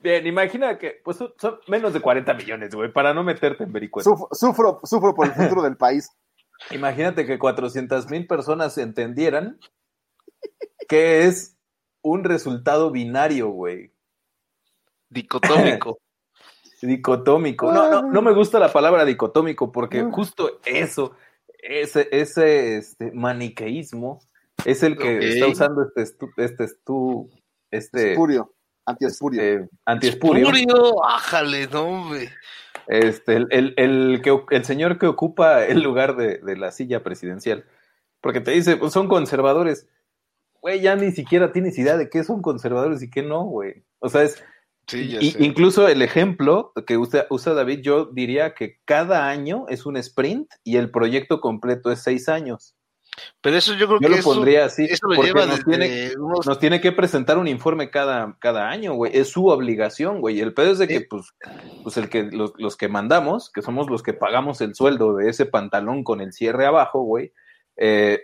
[0.00, 4.12] Bien, imagina que pues, son menos de 40 millones, güey, para no meterte en vericuetos.
[4.12, 6.10] Sufro, sufro, sufro por el futuro del país.
[6.72, 9.58] Imagínate que 400 mil personas entendieran
[10.88, 11.56] que es
[12.02, 13.92] un resultado binario, güey.
[15.08, 15.98] Dicotómico.
[16.82, 17.72] dicotómico.
[17.72, 21.16] No, no, no me gusta la palabra dicotómico porque justo eso,
[21.58, 24.20] ese, ese este, maniqueísmo
[24.64, 27.30] es el que está usando este estu, este estu,
[27.70, 28.54] este Espurio,
[28.86, 29.42] antiespurio.
[29.42, 30.44] eh, antiespurio.
[30.44, 32.30] Espurio, ájale, no, hombre.
[32.86, 37.02] Este, el, el, el que, el señor que ocupa el lugar de, de la silla
[37.02, 37.64] presidencial.
[38.20, 39.86] Porque te dice, pues son conservadores.
[40.60, 43.84] Güey, ya ni siquiera tienes idea de qué son conservadores y qué no, güey.
[43.98, 44.42] O sea, es,
[44.86, 45.44] Sí, ya y- sé.
[45.44, 50.50] incluso el ejemplo que usa, usa David, yo diría que cada año es un sprint
[50.62, 52.74] y el proyecto completo es seis años.
[53.40, 55.64] Pero eso yo creo Yo que lo eso, pondría así, eso lo porque lleva nos
[55.64, 59.16] tiene- unos- Nos tiene que presentar un informe cada, cada año, güey.
[59.16, 60.40] Es su obligación, güey.
[60.40, 61.06] El pedo es de que, Sí.
[61.08, 61.26] pues,
[61.84, 65.30] pues el que, los, los que mandamos, que somos los que pagamos el sueldo de
[65.30, 67.32] ese pantalón con el cierre abajo, güey,
[67.76, 68.20] eh,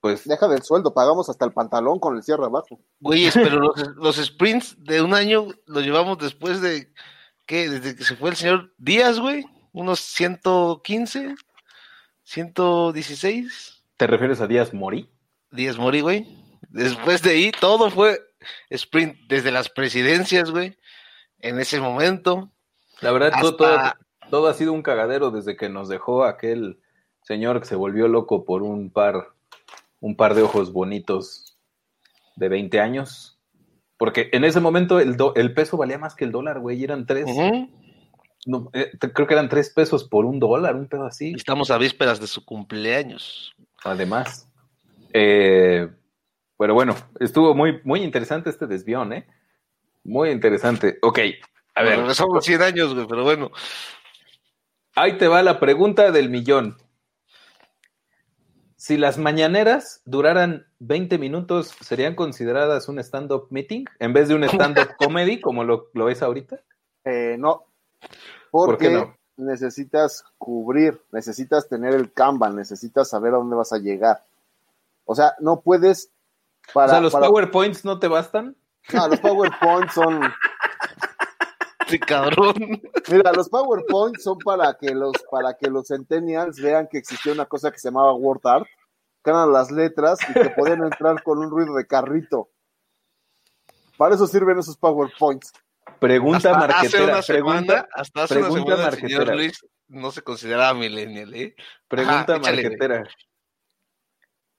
[0.00, 2.80] pues Deja del sueldo, pagamos hasta el pantalón con el cierre abajo.
[3.00, 6.92] Güeyes, pero los, los sprints de un año los llevamos después de,
[7.46, 7.68] ¿qué?
[7.68, 9.44] Desde que se fue el señor Díaz, güey.
[9.72, 11.34] Unos 115,
[12.24, 15.10] 116 ¿te refieres a Díaz Mori?
[15.50, 16.26] días morí, güey.
[16.68, 18.20] Después de ahí, todo fue
[18.70, 20.78] sprint desde las presidencias, güey.
[21.38, 22.50] En ese momento.
[23.00, 23.92] La verdad, Hasta- todo,
[24.30, 26.80] todo ha sido un cagadero desde que nos dejó aquel
[27.22, 29.32] señor que se volvió loco por un par,
[30.00, 31.58] un par de ojos bonitos
[32.36, 33.38] de 20 años.
[33.96, 36.84] Porque en ese momento el, do- el peso valía más que el dólar, güey, y
[36.84, 37.26] eran tres,
[38.46, 41.34] no, eh, creo que eran tres pesos por un dólar, un pedo así.
[41.36, 43.54] Estamos a vísperas de su cumpleaños.
[43.84, 44.48] Además.
[45.12, 45.88] Eh,
[46.58, 49.26] pero bueno, estuvo muy, muy interesante este desvión, ¿eh?
[50.04, 50.98] Muy interesante.
[51.02, 51.18] Ok,
[51.74, 53.50] a ver, Regresamos 100 años, güey, pero bueno.
[54.94, 56.76] ahí te va la pregunta del millón.
[58.80, 64.42] Si las mañaneras duraran 20 minutos, ¿serían consideradas un stand-up meeting en vez de un
[64.44, 66.60] stand-up comedy como lo, lo es ahorita?
[67.04, 67.66] Eh, no,
[68.50, 69.18] ¿Por porque no?
[69.36, 74.24] necesitas cubrir, necesitas tener el Kanban, necesitas saber a dónde vas a llegar.
[75.04, 76.10] O sea, no puedes
[76.72, 78.56] para, o sea, ¿los para- PowerPoints no te bastan?
[78.94, 80.22] No, los PowerPoints son
[81.90, 82.54] Sí, cabrón.
[83.10, 87.46] Mira, los PowerPoint son para que los para que los centennials vean que existía una
[87.46, 88.66] cosa que se llamaba Word Art,
[89.24, 92.48] que eran las letras y que podían entrar con un ruido de carrito.
[93.96, 95.52] Para eso sirven esos PowerPoints.
[95.98, 97.20] Pregunta Hasta hace marquetera.
[97.26, 99.34] pregunta, semana, hasta hace una semana el señor marquetera.
[99.34, 101.54] Luis no se consideraba millennial, ¿eh?
[101.88, 103.04] Pregunta Ajá, échale, marquetera.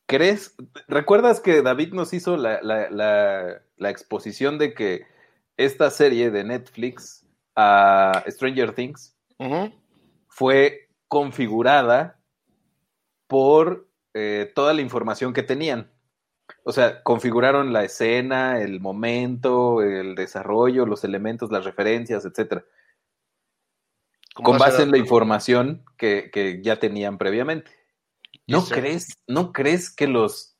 [0.05, 0.55] ¿Crees?
[0.87, 5.07] ¿Recuerdas que David nos hizo la, la- la- la exposición de que
[5.57, 7.20] esta serie de Netflix,
[7.55, 9.15] a Stranger Things,
[10.27, 12.19] fue configurada
[13.27, 15.91] por eh, toda la información que tenían?
[16.63, 22.63] O sea, configuraron la escena, el momento, el desarrollo, los elementos, las referencias, etcétera,
[24.33, 27.71] ¿Cómo con base en la información que, que ya tenían previamente.
[28.47, 30.55] ¿No crees, ¿No crees que los,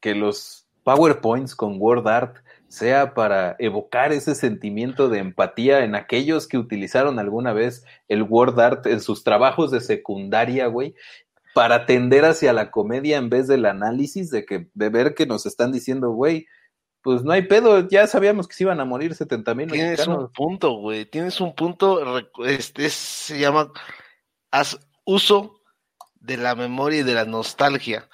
[0.00, 2.36] que los PowerPoints con Word Art
[2.68, 8.58] sea para evocar ese sentimiento de empatía en aquellos que utilizaron alguna vez el Word
[8.60, 10.94] Art en sus trabajos de secundaria, güey?
[11.54, 15.46] Para tender hacia la comedia en vez del análisis de que de ver que nos
[15.46, 16.46] están diciendo, güey,
[17.02, 20.24] pues no hay pedo, ya sabíamos que se iban a morir 70 mil Tienes mexicanos.
[20.24, 21.06] un punto, güey.
[21.06, 22.18] Tienes un punto.
[22.44, 23.70] Este es- se llama.
[24.50, 25.60] Haz uso
[26.16, 28.08] de la memoria y de la nostalgia.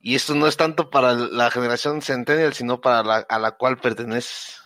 [0.00, 3.78] Y esto no es tanto para la generación centennial, sino para la a la cual
[3.78, 4.60] perteneces.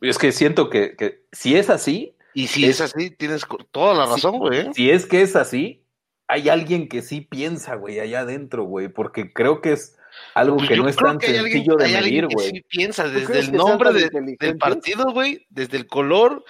[0.00, 3.94] Es que siento que, que si es así, Y si Es- es, así, tienes toda
[3.94, 4.58] la razón, güey.
[4.60, 4.70] ¿eh?
[4.74, 5.86] Si es que es así,
[6.28, 9.96] hay alguien que sí piensa, güey, allá adentro, güey, porque creo que es
[10.34, 12.34] algo Pues que no es tan que hay alguien- sencillo de hay alguien medir, que
[12.34, 12.50] güey.
[12.50, 16.44] sí piensa desde el nombre de- del partido, güey, desde el color,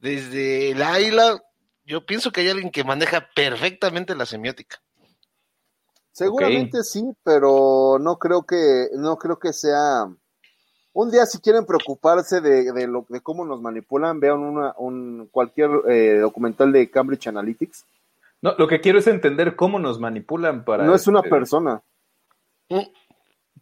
[0.00, 1.42] desde el águila.
[1.84, 4.80] Yo pienso que hay alguien que maneja perfectamente la semiótica.
[6.16, 10.08] Seguramente sí, pero no creo que no creo que sea
[10.94, 15.28] un día si quieren preocuparse de, de lo de cómo nos manipulan, vean una, un
[15.30, 17.84] cualquier eh, documental de Cambridge Analytics.
[18.40, 21.82] No, lo que quiero es entender cómo nos manipulan para, no es una persona.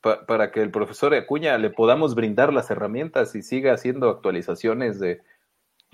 [0.01, 5.01] pa- para que el profesor Acuña le podamos brindar las herramientas y siga haciendo actualizaciones
[5.01, 5.23] de,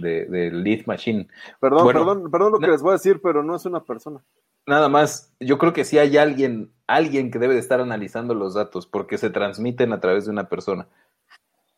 [0.00, 1.28] de, del lead machine.
[1.60, 4.22] Perdón, Bueno, perdón, perdón lo que les voy a decir, pero no es una persona.
[4.66, 8.54] Nada más, yo creo que sí hay alguien, alguien que debe de estar analizando los
[8.54, 10.86] datos porque se transmiten a través de una persona.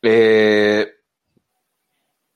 [0.03, 0.93] Eh,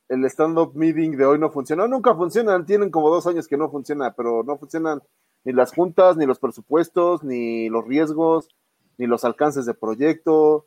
[0.08, 1.86] El stand-up meeting de hoy no funciona.
[1.88, 5.02] Nunca funcionan, tienen como dos años que no funciona, pero no funcionan
[5.44, 8.48] ni las juntas, ni los presupuestos, ni los riesgos,
[8.98, 10.66] ni los alcances de proyecto.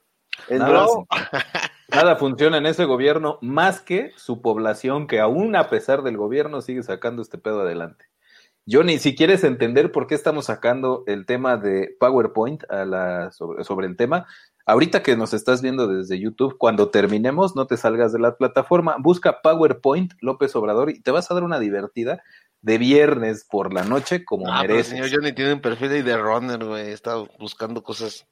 [0.49, 1.05] Nada, Entonces,
[1.91, 6.61] nada funciona en ese gobierno más que su población que aún a pesar del gobierno
[6.61, 8.05] sigue sacando este pedo adelante.
[8.71, 13.63] Johnny, si quieres entender por qué estamos sacando el tema de PowerPoint a la, sobre,
[13.63, 14.27] sobre el tema,
[14.67, 18.97] ahorita que nos estás viendo desde YouTube, cuando terminemos, no te salgas de la plataforma,
[18.99, 22.21] busca PowerPoint López Obrador y te vas a dar una divertida
[22.61, 24.91] de viernes por la noche como Ah, pero el mereces.
[24.91, 26.91] señor Johnny tiene un perfil de runner, güey.
[26.91, 28.27] Está buscando cosas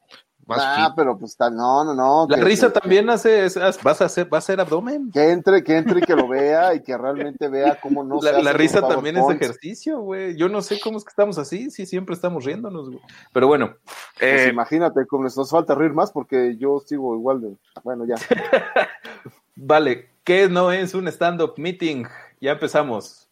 [0.47, 0.93] más ah, fit.
[0.95, 2.25] pero pues tal, no, no, no.
[2.29, 5.11] La que- risa que- también hace, es- vas a hacer, va a hacer abdomen.
[5.11, 8.25] Que entre, que entre y que lo vea y que realmente vea cómo no se
[8.31, 10.35] la, hace la risa también es ejercicio, güey.
[10.37, 13.01] Yo no sé cómo es que estamos así, sí, siempre estamos riéndonos, güey.
[13.33, 13.75] Pero bueno,
[14.19, 17.55] Pues eh, imagínate, como nos nos falta reír más porque yo sigo igual de.
[17.83, 18.15] Bueno, ya.
[19.55, 22.05] vale, ¿qué no es un stand-up meeting?
[22.39, 23.27] Ya empezamos.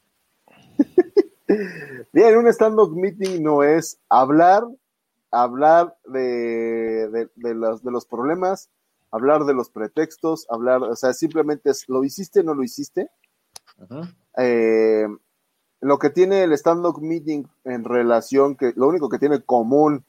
[2.11, 4.63] Bien, un stand-up meeting no es hablar
[5.41, 8.69] hablar de, de, de los, de los problemas,
[9.11, 13.09] hablar de los pretextos, hablar, o sea, simplemente es, ¿lo hiciste o no lo hiciste?
[14.37, 15.07] Eh,
[15.81, 20.05] lo que tiene el stand-up meeting en relación, que lo único que tiene común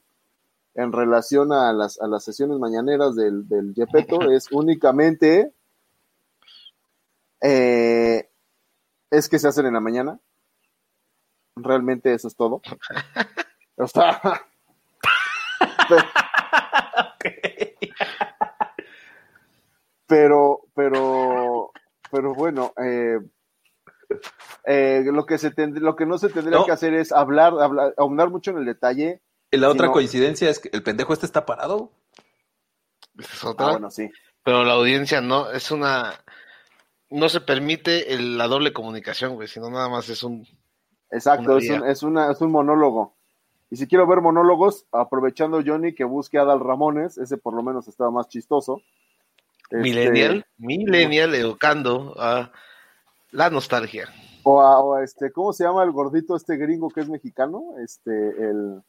[0.75, 5.53] en relación a las, a las sesiones mañaneras del, del Yepeto es únicamente
[7.41, 8.29] eh,
[9.11, 10.19] es que se hacen en la mañana.
[11.55, 12.61] Realmente eso es todo.
[13.79, 14.19] O sea,
[20.07, 21.71] pero, pero,
[22.11, 23.19] pero bueno, eh,
[24.65, 26.65] eh, lo que se tend- lo que no se tendría No.
[26.65, 29.21] que hacer es hablar, hablar, ahondar mucho en el detalle.
[29.51, 31.91] Y la otra sino- coincidencia es que el pendejo este está parado.
[33.17, 33.67] Esa es otra.
[33.67, 34.09] Ah, bueno, sí.
[34.43, 36.13] Pero la audiencia no, es una.
[37.09, 40.45] No se permite el- la doble comunicación, güey, sino nada más es un.
[41.09, 43.16] Exacto, Una es un, es, una, es un monólogo.
[43.69, 47.63] Y si quiero ver monólogos, aprovechando Johnny que busque a Adal Ramones, ese por lo
[47.63, 48.81] menos estaba más chistoso.
[49.69, 52.51] Este, Millennial, millennial educando a
[53.31, 54.07] la nostalgia.
[54.43, 57.61] o, a, o a este, ¿cómo se llama el gordito este gringo que es mexicano?
[57.83, 58.81] Este, el,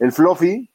[0.00, 0.68] el Fluffy.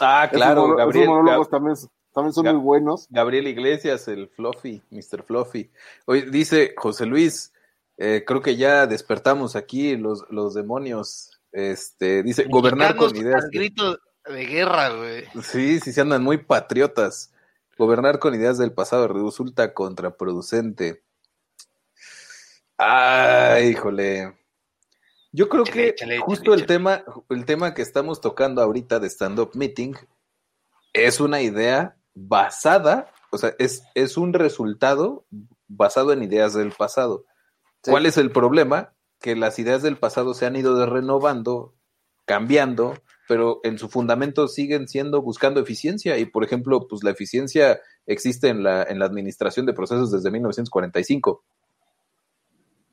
[0.00, 1.76] Ah, claro, esos, mono- Gabriel, esos monólogos Gab- también,
[2.12, 3.06] también son Gab- muy buenos.
[3.10, 5.22] Gabriel Iglesias, el Fluffy, Mr.
[5.22, 5.70] Fluffy.
[6.06, 7.52] Hoy dice José Luis,
[7.98, 11.35] eh, creo que ya despertamos aquí los, los demonios.
[11.56, 13.44] Este, dice, gobernar con ideas.
[13.44, 15.24] al grito de guerra, güey.
[15.42, 17.32] Sí, sí, se andan muy patriotas.
[17.78, 21.02] Gobernar con ideas del pasado resulta contraproducente.
[22.76, 24.36] Ay, híjole.
[25.32, 29.94] Yo creo que justo el tema, el tema que estamos tocando ahorita de stand-up meeting
[30.92, 35.24] es una idea basada, o sea, es, es un resultado
[35.68, 37.24] basado en ideas del pasado.
[37.82, 37.92] Sí.
[37.92, 38.92] ¿Cuál es el problema?
[39.20, 41.74] Que las ideas del pasado se han ido renovando,
[42.24, 42.94] cambiando,
[43.28, 46.18] pero en su fundamento siguen siendo buscando eficiencia.
[46.18, 50.30] Y por ejemplo, pues la eficiencia existe en la, en la administración de procesos desde
[50.30, 51.42] 1945.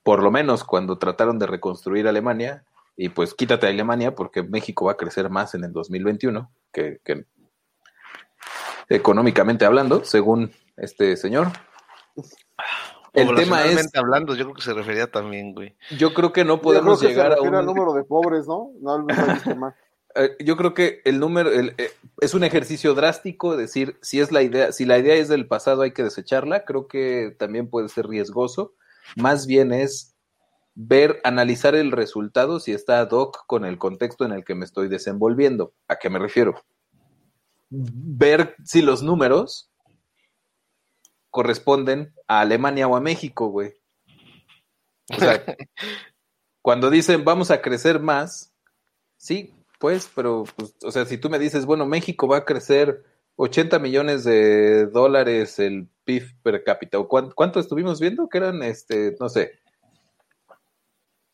[0.03, 2.65] Por lo menos cuando trataron de reconstruir Alemania,
[2.95, 6.99] y pues quítate a Alemania porque México va a crecer más en el 2021 que,
[7.03, 7.25] que
[8.89, 11.47] económicamente hablando, según este señor.
[13.13, 15.75] El tema es, hablando, yo creo que se refería también, güey.
[15.97, 17.75] yo creo que no Yo podemos creo que llegar se a refiere al un...
[17.75, 18.71] número de pobres, ¿no?
[18.81, 19.75] No viste mal.
[20.15, 21.89] Eh, yo creo que el número el, eh,
[22.21, 25.81] es un ejercicio drástico decir si es la idea si la idea es del pasado
[25.81, 28.75] hay que desecharla creo que también puede ser riesgoso
[29.15, 30.15] más bien es
[30.75, 34.65] ver analizar el resultado si está ad hoc con el contexto en el que me
[34.65, 36.61] estoy desenvolviendo a qué me refiero
[37.71, 39.71] ver si los números
[41.33, 43.73] corresponden a Alemania o a México güey
[45.09, 45.43] o sea
[46.61, 48.51] cuando dicen vamos a crecer más
[49.17, 53.05] Sí, pues, pero, pues, o sea, si tú me dices, bueno, México va a crecer
[53.37, 58.27] 80 millones de dólares el PIB per cápita, ¿o cuán- cuánto estuvimos viendo?
[58.27, 59.59] Que eran, este, no sé,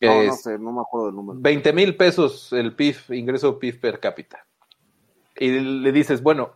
[0.02, 1.40] No, no sé, no me acuerdo del número.
[1.42, 4.46] 20 mil pesos el PIB, ingreso PIB per cápita.
[5.36, 6.54] Y le dices, bueno,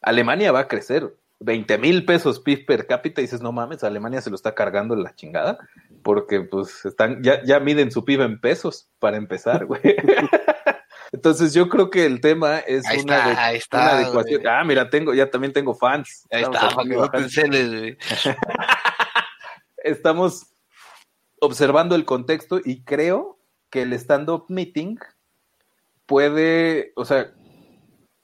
[0.00, 4.20] Alemania va a crecer 20 mil pesos PIB per cápita y dices, no mames, Alemania
[4.20, 5.58] se lo está cargando la chingada,
[6.02, 9.80] porque pues están, ya, ya miden su PIB en pesos para empezar, güey.
[11.12, 14.40] Entonces yo creo que el tema es Ahí una, está, ade- ahí está, una adecuación.
[14.42, 14.54] güey.
[14.54, 16.26] Ah, mira, tengo, ya también tengo fans.
[16.30, 17.98] Ahí Estamos está, para güey.
[19.84, 20.46] Estamos
[21.40, 23.38] observando el contexto y creo
[23.68, 24.96] que el stand-up meeting
[26.06, 27.32] puede, o sea,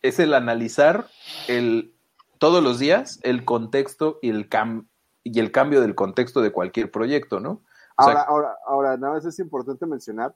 [0.03, 1.09] es el analizar
[1.49, 1.93] el
[2.39, 4.89] todos los días el contexto y el cam
[5.25, 7.63] y el cambio del contexto de cualquier proyecto, ¿no?
[7.97, 10.35] O sea, Ahora, ahora, ahora, nada más es importante mencionar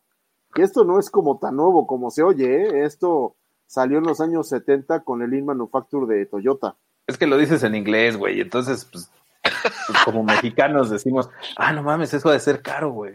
[0.54, 2.84] que esto no es como tan nuevo como se oye, ¿eh?
[2.84, 3.36] esto
[3.66, 6.76] salió en los años 70 con el Lean Manufacture de Toyota.
[7.06, 9.10] es que lo dices en inglés, güey, entonces, pues,
[9.42, 13.14] pues, como mexicanos decimos, ah, no mames, eso ha de ser caro, güey.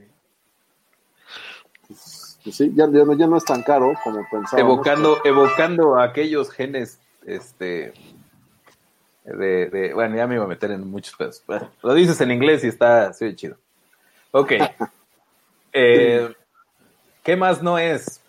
[1.87, 4.59] Pues sí, ya, ya no, ya no es tan caro como pensábamos.
[4.59, 7.93] evocando, evocando a aquellos genes, este,
[9.35, 11.43] de, de- bueno, ya me iba a meter en muchos pedos.
[11.47, 13.57] Bueno, lo dices en inglés y está, sí, chido.
[14.31, 14.53] Ok.
[15.73, 16.33] Eh,
[17.23, 18.23] ¿Qué más no es?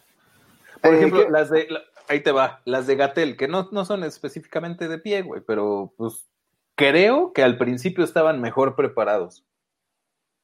[0.82, 1.30] Por Eh, ejemplo, ¿qué?
[1.30, 4.98] las de, la- ahí te va, las de Gatel, que no, no son específicamente de
[4.98, 6.26] pie, güey, pero pues
[6.74, 9.44] creo que al principio estaban mejor preparados.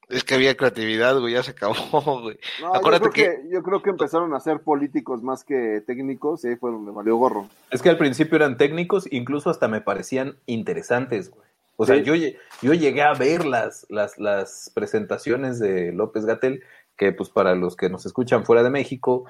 [0.09, 1.75] Es que había creatividad, güey, ya se acabó,
[2.23, 2.39] güey.
[2.61, 3.49] No, yo Acuérdate creo que...
[3.51, 7.17] yo creo que empezaron a ser políticos más que técnicos y ahí fue donde valió
[7.17, 7.49] gorro.
[7.71, 11.45] Es que al principio eran técnicos, incluso hasta me parecían interesantes, güey.
[11.77, 12.03] O sea, Sí.
[12.05, 12.15] yo,
[12.63, 16.63] yo llegué a ver las, las, las presentaciones de López Gatel,
[16.97, 19.25] que pues para los que nos escuchan fuera de México,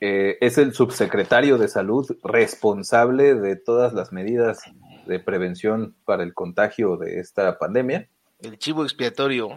[0.00, 4.60] eh, es el subsecretario de salud responsable de todas las medidas
[5.06, 8.08] de prevención para el contagio de esta pandemia.
[8.40, 9.48] El chivo expiatorio.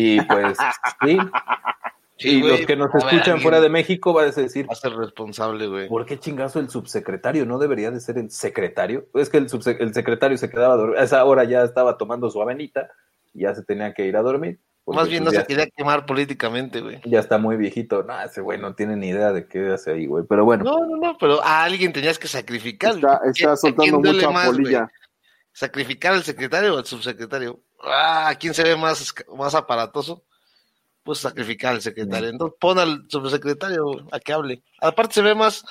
[0.00, 0.56] Y pues,
[1.04, 1.18] sí.
[2.20, 4.72] Sí, y los que nos ver, escuchan alguien fuera de México van a decir, Va
[4.72, 5.88] a ser responsable, güey.
[5.88, 7.46] ¿por qué chingazo el subsecretario?
[7.46, 9.06] ¿No debería de ser el secretario?
[9.14, 11.00] Es que el, el secretario se quedaba dormido.
[11.00, 12.90] A esa hora ya estaba tomando su avenita
[13.32, 14.58] y ya se tenía que ir a dormir.
[14.84, 17.00] Más bien no pues, se quería quemar políticamente, güey.
[17.04, 18.02] ya está muy viejito.
[18.02, 20.24] No, ese güey no tiene ni idea de qué hace ahí, güey.
[20.28, 20.64] Pero bueno.
[20.64, 22.96] No, no, no, pero a alguien tenías que sacrificar.
[22.96, 24.90] Está, ¿Quién- está a soltando mucha más, polilla.
[25.58, 27.60] ¿Sacrificar al secretario o al subsecretario?
[27.82, 30.22] Ah, ¿quién se ve más, más aparatoso?
[31.02, 32.28] Pues sacrificar al secretario.
[32.28, 34.62] Entonces pon al subsecretario a que hable.
[34.80, 35.64] Aparte se ve más,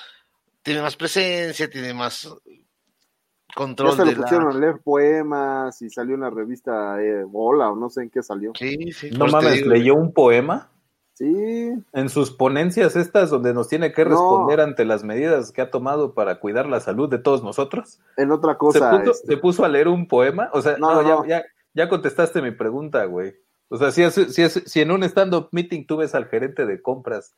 [0.62, 4.56] tiene más presencia, tiene más Ya control se lo de pusieron la...
[4.56, 8.22] a leer poemas y salió en la revista eh, Bola o no sé en qué
[8.22, 8.52] salió.
[8.60, 9.10] Sí, sí.
[9.12, 10.70] No mames, digo, leyó un poema
[11.18, 14.12] Sí, en sus ponencias estas donde nos tiene que No.
[14.12, 18.00] responder ante las medidas que ha tomado para cuidar la salud de todos nosotros.
[18.18, 18.92] en otra se, cosa.
[18.92, 20.52] puso, este, se puso a leer un poema.
[20.54, 21.26] O sea, No, no, no, ya, no.
[21.26, 21.44] Ya,
[21.74, 23.34] ya contestaste mi pregunta, güey.
[23.68, 26.68] O sea, si, es- si, es- si en un stand-up meeting tú ves al gerente
[26.68, 27.34] de compras.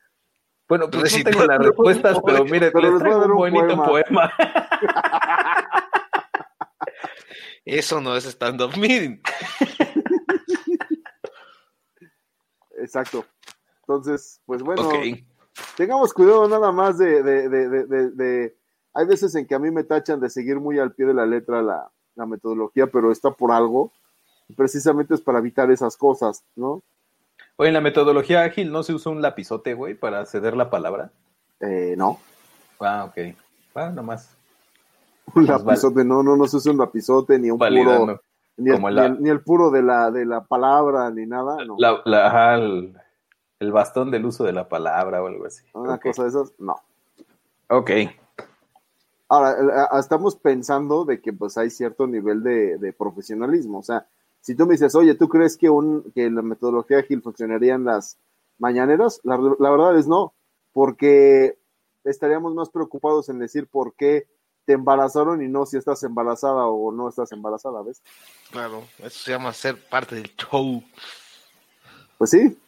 [0.68, 3.76] Bueno, pues no Recitando tengo las respuestas, pero mire, Pero les traigo un un bonito
[3.82, 3.86] poema.
[3.86, 4.32] poema.
[7.64, 9.20] Eso no es stand-up meeting.
[12.78, 13.24] Exacto.
[13.94, 14.88] Entonces, pues bueno,
[15.76, 18.56] tengamos cuidado nada más de, de, de, de, de- de-
[18.94, 21.26] Hay veces en que a mí me tachan de seguir muy al pie de la
[21.26, 23.90] letra la, la metodología, pero está por algo.
[24.48, 26.82] y Precisamente es para evitar esas cosas, ¿no?
[27.56, 31.10] Oye, en la metodología ágil no se usa un lapizote, güey, para ceder la palabra.
[31.60, 32.18] Eh, no.
[32.78, 33.34] Ah, ok.
[33.74, 34.30] Ah, nomás.
[35.26, 38.00] Un Pues lapizote, no, no, no se usa un lapizote, ni un Validando.
[38.06, 38.20] puro,
[38.56, 41.64] ni el, ni la- el- ni el puro de la, de la palabra, ni nada,
[41.64, 41.74] no.
[41.78, 42.96] La, la- ajá, el,
[43.60, 45.62] el bastón del uso de la palabra o algo así.
[45.74, 46.76] Una cosa de esas, no.
[47.68, 47.90] Ok.
[49.28, 53.78] Ahora, estamos pensando de que pues hay cierto nivel de, de profesionalismo.
[53.78, 54.06] O sea,
[54.40, 57.84] si tú me dices, oye, ¿tú crees que, un, que la metodología ágil funcionaría en
[57.84, 58.18] las
[58.58, 59.20] mañaneras?
[59.22, 60.32] La, la verdad es no,
[60.72, 61.58] porque
[62.02, 64.26] estaríamos más preocupados en decir por qué
[64.64, 68.02] te embarazaron y no si estás embarazada o no estás embarazada, ¿ves?
[68.50, 70.82] Claro, eso se llama ser parte del show.
[72.18, 72.58] Pues sí,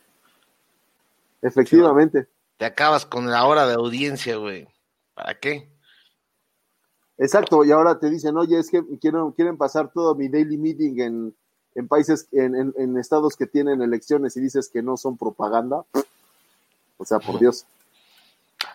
[1.43, 2.26] efectivamente.
[2.57, 4.68] Te acabas con la hora de audiencia, güey.
[5.14, 5.68] ¿Para qué?
[7.18, 11.01] Exacto, y ahora te dicen, oye, es que quiero, quieren pasar todo mi daily meeting
[11.01, 11.34] en,
[11.74, 15.84] en países, en, en- en estados que tienen elecciones y dices que no son propaganda.
[16.97, 17.66] O sea, por Dios.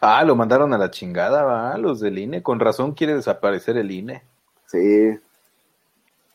[0.02, 2.44] Ah, lo mandaron a la chingada, va, los del INE.
[2.44, 4.22] Con razón quiere desaparecer el INE.
[4.68, 5.18] Sí.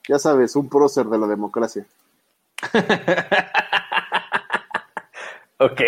[0.09, 1.87] Ya sabes, un prócer de la democracia.
[5.65, 5.81] Ok.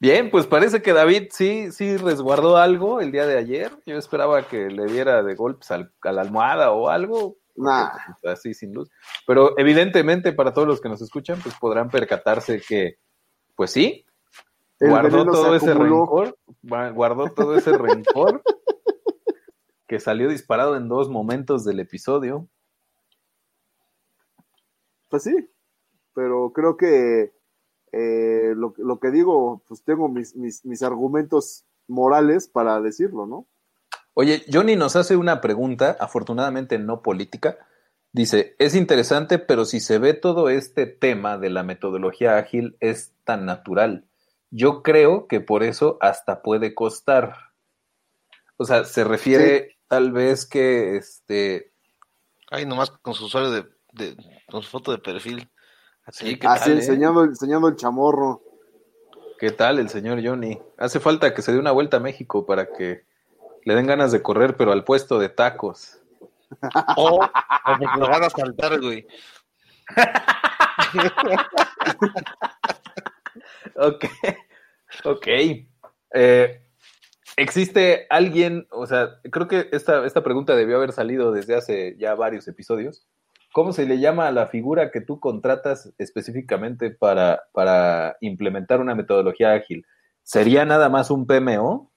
[0.00, 3.72] Bien, pues parece que David sí, sí resguardó algo el día de ayer.
[3.84, 7.36] Yo esperaba que le diera de golpes al- a la almohada o algo.
[7.56, 7.90] Nah.
[8.22, 8.88] pues, así sin luz.
[9.26, 12.98] Pero evidentemente para todos los que nos escuchan, pues podrán percatarse que,
[13.56, 14.06] pues sí,
[14.78, 18.42] El guardó todo ese rencor, gua- guardó todo ese rencor
[19.88, 22.46] que salió disparado en dos momentos del episodio.
[25.08, 25.50] Pues sí,
[26.14, 27.32] pero creo que
[27.92, 33.46] eh, lo, lo que digo, pues tengo mis, mis, mis argumentos morales para decirlo, ¿no?
[34.14, 37.56] Oye, Johnny nos hace una pregunta, afortunadamente no política.
[38.12, 43.12] Dice, es interesante, pero si se ve todo este tema de la metodología ágil es
[43.24, 44.06] tan natural.
[44.50, 47.34] Yo creo que por eso hasta puede costar.
[48.56, 51.72] O sea, se refiere tal vez que este
[52.50, 54.16] Ay, nomás con su usuario de, de-
[54.50, 55.48] con su foto de perfil.
[56.10, 56.76] Sí, ¿qué Así, tal, eh?
[56.76, 58.42] enseñando, enseñando el chamorro.
[59.38, 60.60] ¿Qué tal el señor Johnny?
[60.76, 63.04] Hace falta que se dé una vuelta a México para que
[63.64, 65.98] le den ganas de correr, pero al puesto de tacos.
[66.96, 67.30] O, o
[67.64, 69.06] porque lo van a saltar, güey.
[73.76, 74.04] Ok,
[75.04, 75.26] ok.
[76.14, 76.62] Eh,
[77.36, 82.14] ¿Existe alguien, o sea, creo que esta, esta pregunta debió haber salido desde hace ya
[82.14, 83.06] varios episodios.
[83.58, 88.94] ¿Cómo se le llama a la figura que tú contratas específicamente para, para implementar una
[88.94, 89.84] metodología ágil?
[90.22, 91.90] ¿Sería nada más un PMO?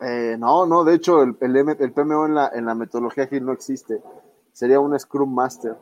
[0.00, 3.46] Eh, no, no, de hecho el, el, el PMO en la, en la metodología ágil
[3.46, 4.02] no existe.
[4.50, 5.76] Sería un Scrum Master.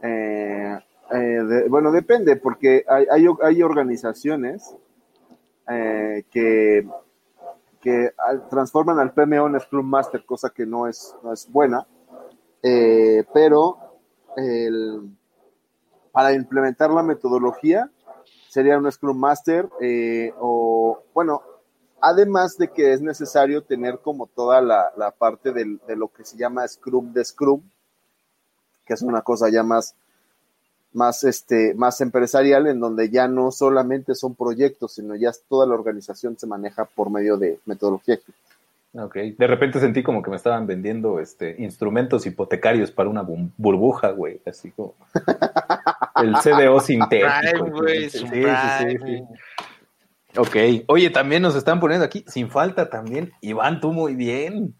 [0.00, 0.78] Eh,
[1.10, 4.76] eh, bueno, depende, porque hay, hay, hay organizaciones
[5.66, 6.88] que,
[7.80, 8.12] que
[8.48, 11.84] transforman al PMO en Scrum Master, cosa que no es, no es buena.
[12.62, 13.89] Pero
[16.12, 17.90] para implementar la metodología
[18.48, 21.42] sería un Scrum Master eh, o, bueno,
[22.02, 26.24] Además de que es necesario tener como toda la, la parte del- de lo que
[26.24, 27.60] se llama Scrum de Scrum,
[28.86, 29.94] que es una cosa ya más,
[30.94, 35.74] más, este, más empresarial, en donde ya no solamente son proyectos, sino ya toda la
[35.74, 38.18] organización se maneja por medio de metodología.
[38.92, 39.14] Ok.
[39.38, 44.40] De repente sentí como que me estaban vendiendo este instrumentos hipotecarios para una burbuja, güey.
[44.46, 44.94] Así como.
[46.16, 47.66] El CDO sintético.
[47.70, 49.22] Güey, Sí, sí, sí, sí.
[50.36, 50.84] Ok.
[50.88, 53.32] Oye, también nos están poniendo aquí, sin falta también.
[53.40, 54.74] Iván, tú muy bien.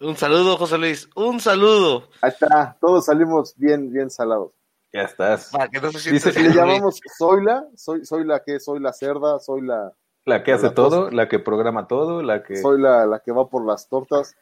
[0.00, 1.08] Un saludo, José Luis.
[1.14, 2.08] Un saludo.
[2.20, 4.52] Ahí está, todos salimos bien, bien salados.
[4.92, 5.50] Ya estás.
[5.50, 8.92] Para que no se Dice- Le llamamos soy la, soy, soy la que, soy la
[8.92, 9.92] cerda, soy la,
[10.24, 11.16] La que hace La todo, cosa.
[11.16, 12.56] la que programa todo, la que.
[12.56, 14.36] soy la, la que va por las tortas.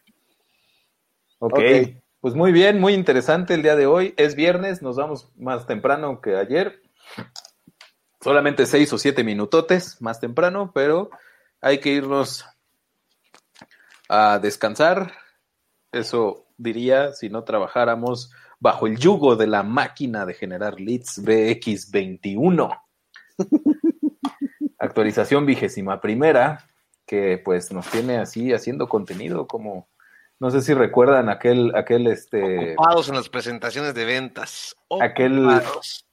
[1.38, 1.62] Ok, Ok.
[2.20, 4.14] pues muy bien, muy interesante el día de hoy.
[4.18, 6.82] Es viernes, nos vamos más temprano que ayer.
[8.20, 11.10] Solamente seis o siete minutotes más temprano, pero
[11.62, 12.44] hay que irnos
[14.10, 15.12] a descansar.
[15.92, 22.78] Eso diría si no trabajáramos bajo el yugo de la máquina de generar leads BX21.
[24.80, 26.68] Actualización vigésima primera,
[27.06, 29.88] que pues nos tiene así haciendo contenido como
[30.40, 34.74] no sé si recuerdan aquel, aquel, este, Ocupados en las presentaciones de ventas.
[35.00, 36.06] Aquel- Ocupados.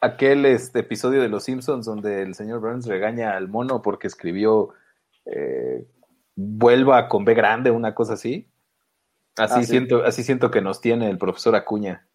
[0.00, 4.70] aquel este episodio de Los Simpsons donde el señor Burns regaña al mono porque escribió
[5.26, 5.84] eh,
[6.36, 8.48] vuelva con B grande, una cosa así.
[9.36, 9.66] Así Ah, sí.
[9.66, 12.06] siento, así siento que nos tiene el profesor Acuña,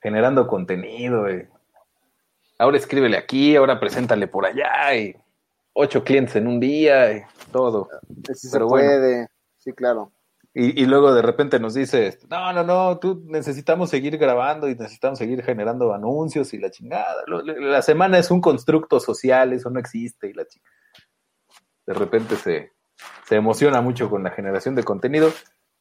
[0.00, 1.28] generando contenido.
[1.28, 1.48] eh.
[2.58, 5.16] Ahora escríbele aquí, ahora preséntale por allá, y
[5.72, 7.88] ocho clientes en un día, y todo.
[8.34, 8.88] Sí se Pero bueno.
[8.88, 9.28] puede,
[9.58, 10.12] sí, claro.
[10.54, 14.74] Y, y luego de repente nos dice, no, no, no, tú necesitamos seguir grabando y
[14.74, 17.22] necesitamos seguir generando anuncios y la chingada.
[17.26, 20.74] La semana es un constructo social, eso no existe y la chingada.
[21.86, 22.72] De repente se,
[23.28, 25.30] se emociona mucho con la generación de contenido.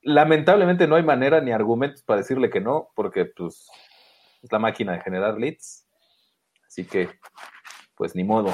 [0.01, 3.67] Lamentablemente no hay manera ni argumentos para decirle que no, porque pues
[4.43, 5.86] es la máquina de generar leads.
[6.67, 7.09] Así que,
[7.95, 8.53] pues ni modo.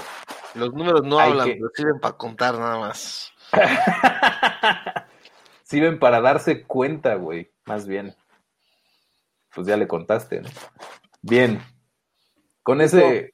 [0.55, 3.31] Los números no Hay hablan, que- pero sirven para contar nada más.
[5.63, 8.15] Sirven para darse cuenta, güey, más bien.
[9.55, 10.49] Pues ya le contaste, ¿no?
[11.21, 11.61] Bien.
[12.61, 13.33] Con ese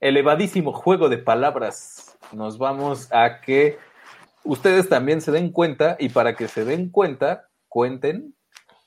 [0.00, 3.78] elevadísimo juego de palabras, nos vamos a que
[4.44, 8.34] ustedes también se den cuenta y para que se den cuenta, cuenten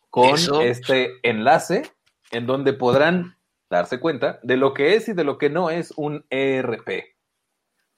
[0.10, 0.62] con Eso.
[0.62, 1.92] este enlace
[2.32, 3.38] en donde podrán
[3.78, 7.16] darse cuenta de lo que es y de lo que no es un ERP.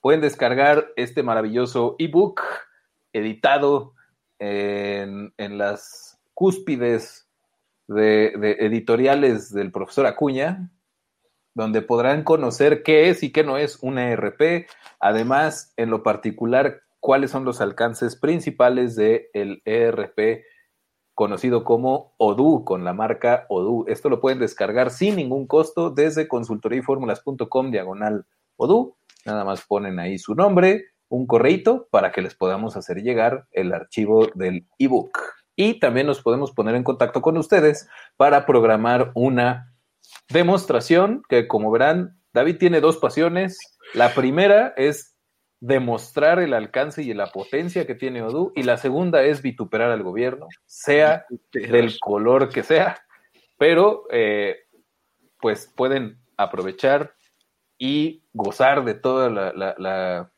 [0.02, 2.42] Pueden descargar este maravilloso ebook
[3.14, 3.94] editado
[4.40, 7.30] en, las cúspides
[7.88, 10.72] de, de editoriales del profesor Acuña,
[11.54, 14.68] donde podrán conocer qué es y qué no es un ERP,
[15.00, 20.44] además, en lo particular, cuáles son los alcances principales del ERP
[21.16, 23.86] conocido como Odoo, con la marca Odoo.
[23.88, 28.26] Esto lo pueden descargar sin ningún costo desde consultoríformulas.com diagonal
[28.58, 28.98] Odoo.
[29.26, 33.74] Nada más ponen ahí su nombre, un correito para que les podamos hacer llegar el
[33.74, 35.18] archivo del ebook.
[35.56, 37.88] Y también nos podemos poner en contacto con ustedes
[38.18, 39.74] para programar una
[40.30, 43.58] demostración que, como verán, David tiene dos pasiones.
[43.94, 45.15] La primera es
[45.66, 50.04] demostrar el alcance y la potencia que tiene Odoo y la segunda es vituperar al
[50.04, 51.26] gobierno, sea
[51.70, 52.98] del color que sea,
[53.58, 54.58] pero eh,
[55.40, 57.16] pues pueden aprovechar
[57.80, 60.32] y gozar de toda la, la- la-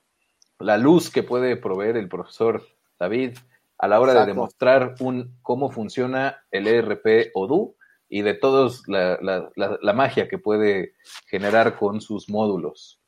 [0.60, 2.64] la luz que puede proveer el profesor
[3.00, 3.38] David
[3.78, 7.76] a la hora de demostrar un, cómo funciona el ERP Odoo
[8.10, 10.94] y de todos la, la- la- la magia que puede
[11.28, 13.00] generar con sus módulos.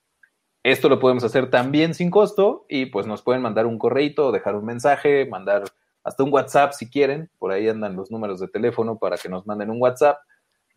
[0.64, 4.56] Esto lo podemos hacer también sin costo y pues nos pueden mandar un correito, dejar
[4.56, 5.64] un mensaje, mandar
[6.04, 7.30] hasta un WhatsApp si quieren.
[7.38, 10.18] Por ahí andan los números de teléfono para que nos manden un WhatsApp.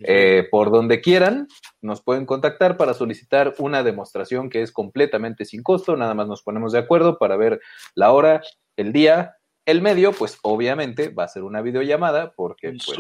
[0.04, 1.46] Eh, por donde quieran,
[1.80, 5.96] nos pueden contactar para solicitar una demostración que es completamente sin costo.
[5.96, 7.60] Nada más nos ponemos de acuerdo para ver
[7.94, 8.40] la hora,
[8.76, 12.98] el día, el medio, pues obviamente va a ser una videollamada porque pues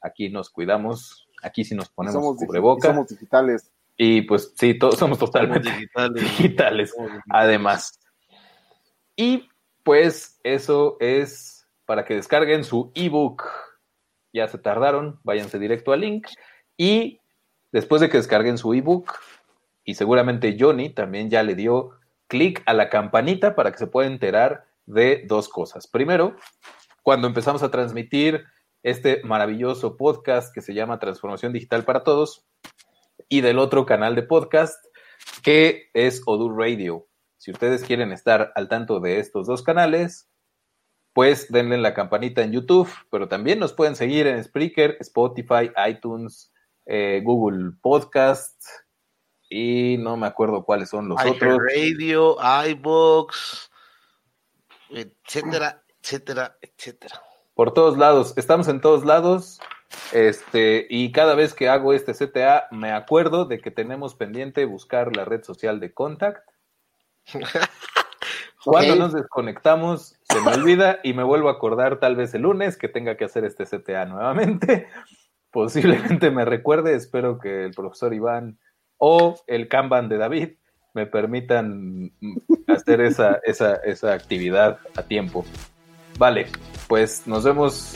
[0.00, 3.70] aquí nos cuidamos, aquí sí nos Y ponemos somos, cubreboca somos digitales.
[4.02, 6.22] Y pues sí, todos somos totalmente digitales.
[6.22, 6.94] digitales.
[7.28, 8.00] además.
[9.14, 9.50] Y
[9.82, 13.44] pues eso es para que descarguen su ebook.
[14.32, 16.28] Ya se tardaron, váyanse directo al link.
[16.78, 17.20] Y
[17.72, 19.12] después de que descarguen su ebook,
[19.84, 21.90] y seguramente Johnny también ya le dio
[22.26, 25.86] clic a la campanita para que se pueda enterar de dos cosas.
[25.86, 26.36] Primero,
[27.02, 28.46] cuando empezamos a transmitir
[28.82, 32.46] este maravilloso podcast que se llama Transformación Digital para Todos,
[33.30, 34.84] y del otro canal de podcast
[35.42, 37.06] que es Odoo Radio.
[37.38, 40.28] Si ustedes quieren estar al tanto de estos dos canales,
[41.14, 46.52] pues denle la campanita en YouTube, pero también nos pueden seguir en Spreaker, Spotify, iTunes,
[46.86, 48.60] eh, Google Podcast
[49.48, 51.58] y no me acuerdo cuáles son los otros.
[51.72, 52.36] Radio,
[52.68, 53.70] iBox,
[54.90, 57.22] etcétera, etcétera, etcétera.
[57.54, 59.60] Por todos lados, estamos en todos lados.
[60.12, 65.16] Este, y cada vez que hago este CTA, me acuerdo de que tenemos pendiente buscar
[65.16, 66.48] la red social de Contact.
[68.64, 72.76] Cuando nos desconectamos, se me olvida y me vuelvo a acordar tal vez el lunes
[72.76, 74.88] que tenga que hacer este CTA nuevamente.
[75.50, 78.58] Posiblemente me recuerde, espero que el profesor Iván
[78.98, 80.50] o el Kanban de David
[80.92, 82.12] me permitan
[82.68, 85.44] hacer esa, esa, esa actividad a tiempo.
[86.18, 86.46] Vale,
[86.86, 87.94] pues nos vemos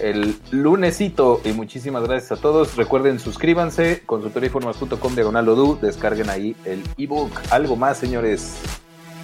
[0.00, 2.76] el lunesito y muchísimas gracias a todos.
[2.76, 7.32] Recuerden, suscríbanse, consultoriainformas.com diagonal Odu, descarguen ahí el ebook.
[7.50, 8.56] Algo más, señores.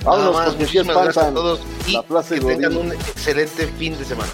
[0.05, 2.01] Nada más, muchísimas gracias a todos y
[2.35, 4.31] que tengan un excelente fin de semana.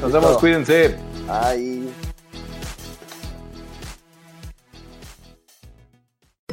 [0.00, 0.96] Nos vemos, cuídense.
[1.28, 1.77] Ay.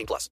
[0.00, 0.28] 18 plus.